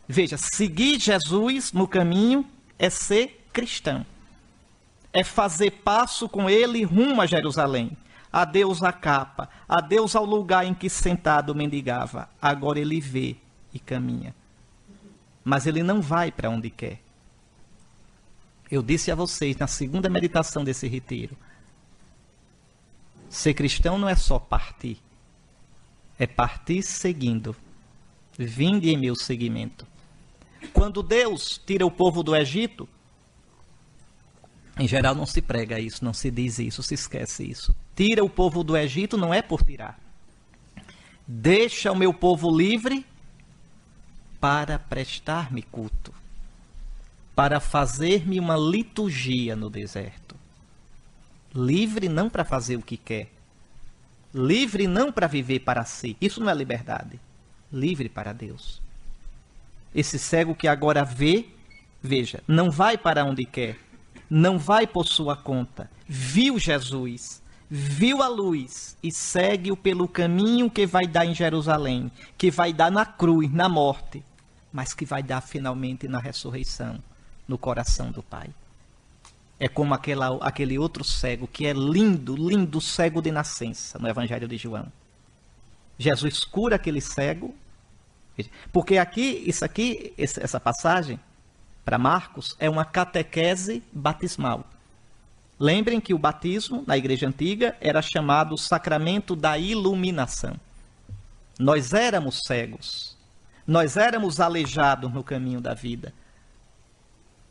Veja, 0.08 0.36
seguir 0.38 1.00
Jesus 1.00 1.72
no 1.72 1.88
caminho 1.88 2.46
é 2.78 2.90
ser 2.90 3.48
cristão 3.54 4.06
é 5.14 5.24
fazer 5.24 5.72
passo 5.72 6.30
com 6.30 6.50
ele 6.50 6.84
rumo 6.84 7.22
a 7.22 7.26
Jerusalém. 7.26 7.98
Adeus 8.32 8.82
à 8.82 8.94
capa, 8.94 9.50
adeus 9.68 10.16
ao 10.16 10.24
lugar 10.24 10.66
em 10.66 10.74
que 10.74 10.90
sentado 10.90 11.54
mendigava. 11.54 12.30
Agora 12.42 12.80
ele 12.80 13.02
vê 13.02 13.36
e 13.74 13.80
caminha. 13.80 14.34
Mas 15.44 15.68
ele 15.68 15.84
não 15.84 16.02
vai 16.02 16.32
para 16.32 16.50
onde 16.50 16.70
quer. 16.70 17.02
Eu 18.70 18.82
disse 18.82 19.12
a 19.12 19.16
vocês 19.16 19.58
na 19.58 19.68
segunda 19.68 20.10
meditação 20.10 20.64
desse 20.64 20.88
retiro: 20.88 21.36
ser 23.30 23.54
cristão 23.54 23.98
não 23.98 24.08
é 24.08 24.16
só 24.16 24.40
partir, 24.40 24.98
é 26.18 26.26
partir 26.26 26.82
seguindo. 26.82 27.54
Vinde 28.38 28.90
em 28.90 28.98
meu 28.98 29.14
seguimento. 29.14 29.86
Quando 30.72 31.04
Deus 31.04 31.60
tira 31.66 31.86
o 31.86 31.92
povo 31.92 32.24
do 32.24 32.34
Egito, 32.34 32.88
em 34.82 34.88
geral 34.88 35.14
não 35.14 35.28
se 35.28 35.44
prega 35.44 35.80
isso, 35.80 36.04
não 36.04 36.12
se 36.12 36.32
diz 36.32 36.58
isso, 36.58 36.82
se 36.82 36.96
esquece 36.96 37.48
isso. 37.48 37.76
Tira 37.96 38.24
o 38.24 38.30
povo 38.30 38.64
do 38.64 38.76
Egito 38.76 39.16
não 39.16 39.32
é 39.32 39.40
por 39.40 39.64
tirar. 39.64 40.00
Deixa 41.28 41.92
o 41.92 41.96
meu 41.96 42.12
povo 42.12 42.50
livre 42.50 43.06
para 44.40 44.80
prestar-me 44.80 45.62
culto, 45.62 46.12
para 47.36 47.60
fazer-me 47.60 48.40
uma 48.40 48.58
liturgia 48.58 49.56
no 49.56 49.70
deserto. 49.70 50.36
Livre 51.54 52.10
não 52.10 52.28
para 52.28 52.44
fazer 52.44 52.76
o 52.76 52.82
que 52.82 52.98
quer. 52.98 53.32
Livre 54.34 54.88
não 54.88 55.12
para 55.12 55.28
viver 55.28 55.60
para 55.60 55.86
si. 55.86 56.18
Isso 56.20 56.42
não 56.42 56.50
é 56.50 56.56
liberdade. 56.56 57.20
Livre 57.72 58.10
para 58.10 58.34
Deus. 58.34 58.82
Esse 59.94 60.18
cego 60.18 60.56
que 60.56 60.68
agora 60.68 61.04
vê, 61.04 61.46
veja, 62.02 62.42
não 62.48 62.72
vai 62.72 62.98
para 62.98 63.24
onde 63.24 63.46
quer 63.46 63.78
não 64.32 64.58
vai 64.58 64.88
por 64.88 65.06
sua 65.06 65.36
conta. 65.36 65.92
Viu 66.08 66.58
Jesus, 66.58 67.44
viu 67.70 68.24
a 68.24 68.30
luz 68.30 68.96
e 69.04 69.12
segue-o 69.12 69.76
pelo 69.76 70.08
caminho 70.08 70.72
que 70.72 70.86
vai 70.86 71.06
dar 71.06 71.26
em 71.26 71.36
Jerusalém, 71.36 72.10
que 72.38 72.50
vai 72.50 72.72
dar 72.72 72.90
na 72.90 73.06
cruz, 73.06 73.52
na 73.52 73.68
morte, 73.68 74.24
mas 74.72 74.94
que 74.94 75.06
vai 75.06 75.22
dar 75.22 75.42
finalmente 75.42 76.08
na 76.08 76.18
ressurreição, 76.18 77.04
no 77.46 77.58
coração 77.58 78.10
do 78.10 78.24
Pai. 78.24 78.50
É 79.60 79.68
como 79.68 79.94
aquela, 79.94 80.38
aquele 80.38 80.80
outro 80.80 81.04
cego 81.04 81.46
que 81.46 81.68
é 81.68 81.74
lindo, 81.74 82.34
lindo 82.34 82.80
cego 82.80 83.22
de 83.22 83.32
nascença 83.32 84.00
no 84.00 84.08
Evangelho 84.08 84.48
de 84.48 84.56
João. 84.56 84.90
Jesus 86.00 86.46
cura 86.46 86.78
aquele 86.78 87.02
cego, 87.02 87.54
porque 88.72 88.98
aqui, 88.98 89.44
isso 89.46 89.66
aqui, 89.66 90.14
essa 90.18 90.58
passagem, 90.58 91.20
para 91.84 91.98
Marcos 91.98 92.56
é 92.60 92.70
uma 92.70 92.86
catequese 92.86 93.84
batismal. 93.92 94.66
Lembrem 95.60 96.00
que 96.00 96.14
o 96.14 96.18
batismo 96.18 96.84
na 96.88 96.98
igreja 96.98 97.28
antiga 97.28 97.76
era 97.80 98.02
chamado 98.02 98.58
sacramento 98.58 99.36
da 99.36 99.58
iluminação. 99.58 100.56
Nós 101.60 101.94
éramos 101.94 102.42
cegos, 102.46 103.16
nós 103.68 103.96
éramos 103.96 104.40
aleijados 104.40 105.14
no 105.14 105.24
caminho 105.24 105.62
da 105.62 105.74
vida. 105.74 106.14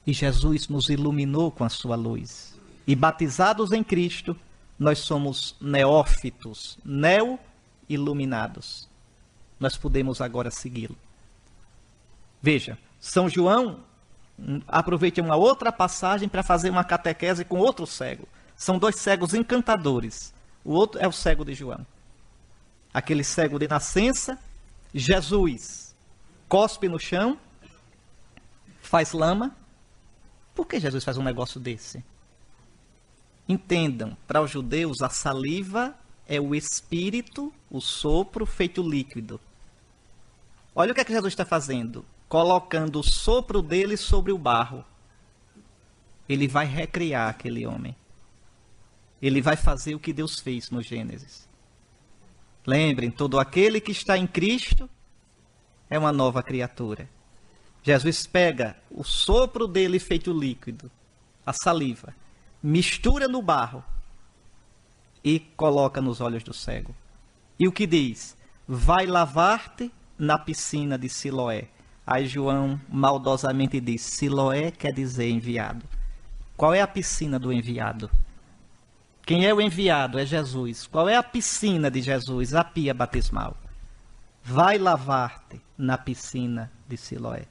E 0.07 0.13
Jesus 0.13 0.69
nos 0.69 0.89
iluminou 0.89 1.53
com 1.53 1.63
a 1.63 1.69
sua 1.69 1.95
luz. 1.95 2.59
E 2.87 2.97
batizados 2.97 3.71
em 3.71 3.85
Cristo, 3.85 4.37
nós 4.77 5.01
somos 5.01 5.55
neófitos, 5.61 6.79
neo-iluminados. 6.85 8.89
Nós 9.61 9.77
podemos 9.77 10.21
agora 10.21 10.51
segui-lo. 10.51 10.97
Veja, 12.43 12.77
São 12.99 13.29
João 13.29 13.85
aproveite 14.67 15.21
uma 15.21 15.37
outra 15.37 15.71
passagem 15.71 16.29
para 16.29 16.43
fazer 16.43 16.71
uma 16.71 16.85
catequese 16.85 17.45
com 17.45 17.59
outro 17.59 17.87
cego. 17.87 18.27
São 18.57 18.79
dois 18.79 18.97
cegos 18.97 19.35
encantadores. 19.35 20.33
O 20.65 20.73
outro 20.73 21.01
é 21.01 21.09
o 21.09 21.13
cego 21.13 21.45
de 21.45 21.55
João. 21.55 21.87
Aquele 22.93 23.23
cego 23.23 23.59
de 23.59 23.69
nascença, 23.69 24.39
Jesus 24.93 25.95
cospe 26.49 26.89
no 26.89 26.99
chão, 26.99 27.39
faz 28.81 29.13
lama. 29.13 29.55
Por 30.55 30.67
que 30.67 30.81
Jesus 30.81 31.05
faz 31.05 31.17
um 31.17 31.23
negócio 31.23 31.61
desse? 31.61 32.05
Entendam, 33.49 34.17
para 34.27 34.43
os 34.43 34.51
judeus 34.51 35.01
a 35.01 35.09
saliva 35.09 35.95
é 36.27 36.41
o 36.41 36.55
espírito, 36.55 37.53
o 37.71 37.81
sopro 37.81 38.45
feito 38.45 38.83
líquido. 38.83 39.41
Olha 40.75 40.93
o 40.93 40.95
que, 40.95 41.01
é 41.01 41.05
que 41.05 41.13
Jesus 41.13 41.33
está 41.33 41.45
fazendo 41.45 42.05
colocando 42.31 43.01
o 43.01 43.03
sopro 43.03 43.61
dele 43.61 43.97
sobre 43.97 44.31
o 44.31 44.39
barro, 44.39 44.85
ele 46.29 46.47
vai 46.47 46.65
recriar 46.65 47.29
aquele 47.29 47.67
homem. 47.67 47.97
Ele 49.21 49.43
vai 49.43 49.57
fazer 49.57 49.97
o 49.97 49.99
que 49.99 50.13
Deus 50.13 50.39
fez 50.39 50.71
no 50.71 50.81
Gênesis. 50.81 51.49
Lembrem, 52.65 53.11
todo 53.11 53.37
aquele 53.37 53.81
que 53.81 53.91
está 53.91 54.17
em 54.17 54.29
Cristo 54.29 54.89
é 55.91 55.99
uma 55.99 56.13
nova 56.13 56.41
criatura. 56.41 57.11
Jesus 57.83 58.29
pega 58.29 58.77
o 58.93 59.03
sopro 59.03 59.67
dele 59.67 59.99
feito 59.99 60.33
líquido, 60.33 60.89
a 61.45 61.53
saliva, 61.53 62.15
mistura 62.63 63.27
no 63.27 63.43
barro 63.43 63.83
e 65.25 65.41
coloca 65.41 66.01
nos 66.01 66.21
olhos 66.21 66.45
do 66.45 66.55
cego. 66.55 66.95
E 67.59 67.67
o 67.67 67.73
que 67.73 67.89
diz? 67.89 68.37
Vai 68.69 69.05
lavar-te 69.05 69.91
na 70.17 70.39
piscina 70.39 70.97
de 70.97 71.09
Siloé. 71.09 71.69
Aí 72.11 72.27
João 72.27 72.81
maldosamente 72.89 73.81
diz: 73.81 74.03
Siloé 74.03 74.73
quer 74.73 74.93
dizer 74.93 75.31
enviado. 75.31 75.87
Qual 76.57 76.75
é 76.75 76.81
a 76.81 76.87
piscina 76.89 77.39
do 77.39 77.53
enviado? 77.53 78.11
Quem 79.23 79.47
é 79.47 79.55
o 79.55 79.61
enviado? 79.61 80.19
É 80.19 80.27
Jesus. 80.27 80.89
Qual 80.89 81.09
é 81.09 81.15
a 81.15 81.23
piscina 81.23 81.89
de 81.89 82.03
Jesus? 82.03 82.53
A 82.53 82.65
pia 82.65 82.93
batismal. 82.93 83.57
Vai 84.43 84.77
lavar-te 84.77 85.61
na 85.79 85.97
piscina 85.97 86.73
de 86.89 86.97
Siloé. 86.97 87.47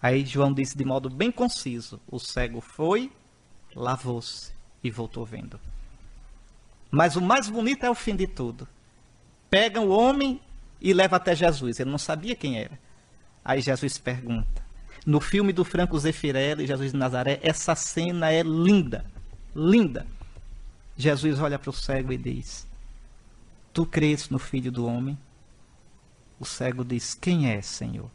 Aí 0.00 0.24
João 0.24 0.54
disse 0.54 0.74
de 0.74 0.86
modo 0.86 1.10
bem 1.10 1.30
conciso: 1.30 2.00
o 2.10 2.18
cego 2.18 2.62
foi, 2.62 3.12
lavou-se 3.76 4.50
e 4.82 4.90
voltou 4.90 5.26
vendo. 5.26 5.60
Mas 6.90 7.16
o 7.16 7.20
mais 7.20 7.50
bonito 7.50 7.84
é 7.84 7.90
o 7.90 7.94
fim 7.94 8.16
de 8.16 8.26
tudo. 8.26 8.66
Pegam 9.50 9.88
o 9.88 9.90
homem 9.90 10.40
e 10.80 10.94
leva 10.94 11.16
até 11.16 11.36
Jesus. 11.36 11.78
Ele 11.78 11.90
não 11.90 11.98
sabia 11.98 12.34
quem 12.34 12.58
era. 12.58 12.80
Aí 13.44 13.60
Jesus 13.60 13.98
pergunta. 13.98 14.62
No 15.04 15.20
filme 15.20 15.52
do 15.52 15.64
Franco 15.64 15.98
Zeffirelli, 15.98 16.66
Jesus 16.66 16.92
de 16.92 16.96
Nazaré, 16.96 17.40
essa 17.42 17.74
cena 17.74 18.30
é 18.30 18.42
linda, 18.42 19.04
linda. 19.54 20.06
Jesus 20.96 21.40
olha 21.40 21.58
para 21.58 21.70
o 21.70 21.72
cego 21.72 22.12
e 22.12 22.16
diz: 22.16 22.66
Tu 23.72 23.84
crês 23.84 24.28
no 24.28 24.38
Filho 24.38 24.70
do 24.70 24.86
Homem? 24.86 25.18
O 26.38 26.44
cego 26.44 26.84
diz: 26.84 27.14
Quem 27.14 27.50
é, 27.50 27.60
Senhor? 27.60 28.10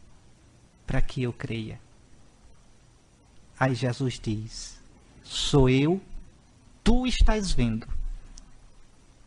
Para 0.85 1.01
que 1.01 1.23
eu 1.23 1.33
creia. 1.33 1.79
Aí 3.59 3.75
Jesus 3.75 4.19
diz: 4.19 4.79
Sou 5.23 5.69
eu, 5.69 6.01
tu 6.83 7.05
estás 7.05 7.51
vendo. 7.51 7.87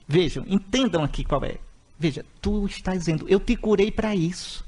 Vejam, 0.08 0.44
entendam 0.48 1.04
aqui 1.04 1.24
qual 1.24 1.44
é. 1.44 1.58
Veja, 1.98 2.24
tu 2.40 2.66
estás 2.66 3.04
vendo, 3.04 3.28
eu 3.28 3.38
te 3.38 3.54
curei 3.54 3.90
para 3.90 4.14
isso. 4.16 4.64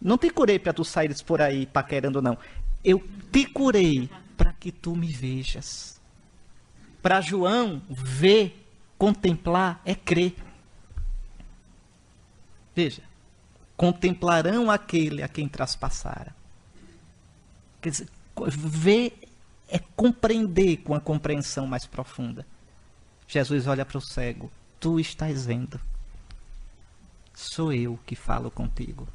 Não 0.00 0.16
te 0.16 0.30
curei 0.30 0.58
para 0.58 0.72
tu 0.72 0.84
saíres 0.84 1.20
por 1.20 1.42
aí 1.42 1.66
paquerando, 1.66 2.22
não. 2.22 2.38
Eu 2.82 3.06
te 3.30 3.44
curei 3.46 4.08
para 4.36 4.52
que 4.52 4.72
tu 4.72 4.96
me 4.96 5.08
vejas. 5.08 6.00
Para 7.02 7.20
João, 7.20 7.82
ver, 7.88 8.66
contemplar 8.96 9.80
é 9.84 9.94
crer. 9.94 10.34
Veja, 12.74 13.02
contemplarão 13.76 14.70
aquele 14.70 15.22
a 15.22 15.28
quem 15.28 15.48
traspassara. 15.48 16.34
Quer 17.80 17.90
dizer, 17.90 18.08
ver 18.48 19.18
é 19.68 19.78
compreender 19.78 20.78
com 20.78 20.94
a 20.94 21.00
compreensão 21.00 21.66
mais 21.66 21.86
profunda. 21.86 22.46
Jesus 23.28 23.66
olha 23.66 23.84
para 23.84 23.98
o 23.98 24.00
cego: 24.00 24.50
Tu 24.78 24.98
estás 24.98 25.46
vendo. 25.46 25.80
Sou 27.34 27.72
eu 27.72 27.98
que 28.04 28.16
falo 28.16 28.50
contigo. 28.50 29.06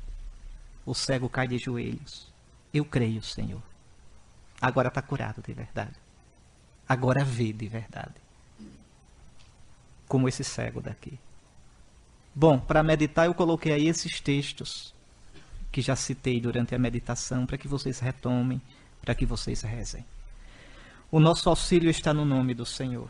O 0.86 0.94
cego 0.94 1.28
cai 1.28 1.48
de 1.48 1.58
joelhos. 1.58 2.32
Eu 2.74 2.86
creio, 2.86 3.24
Senhor. 3.24 3.62
Agora 4.62 4.90
está 4.90 5.02
curado 5.02 5.42
de 5.42 5.54
verdade. 5.54 5.96
Agora 6.88 7.24
vê 7.24 7.52
de 7.52 7.68
verdade. 7.68 8.14
Como 10.08 10.28
esse 10.28 10.44
cego 10.44 10.82
daqui. 10.82 11.18
Bom, 12.34 12.60
para 12.60 12.84
meditar 12.84 13.26
eu 13.26 13.34
coloquei 13.34 13.72
aí 13.72 13.88
esses 13.88 14.20
textos 14.20 14.94
que 15.72 15.82
já 15.82 15.96
citei 15.96 16.40
durante 16.40 16.76
a 16.76 16.80
meditação 16.80 17.46
para 17.46 17.58
que 17.58 17.68
vocês 17.68 18.00
retomem, 18.00 18.62
para 19.02 19.16
que 19.16 19.26
vocês 19.26 19.62
rezem. 19.62 20.06
O 21.12 21.20
nosso 21.20 21.50
auxílio 21.50 21.90
está 21.90 22.14
no 22.14 22.26
nome 22.26 22.54
do 22.54 22.66
Senhor. 22.66 23.10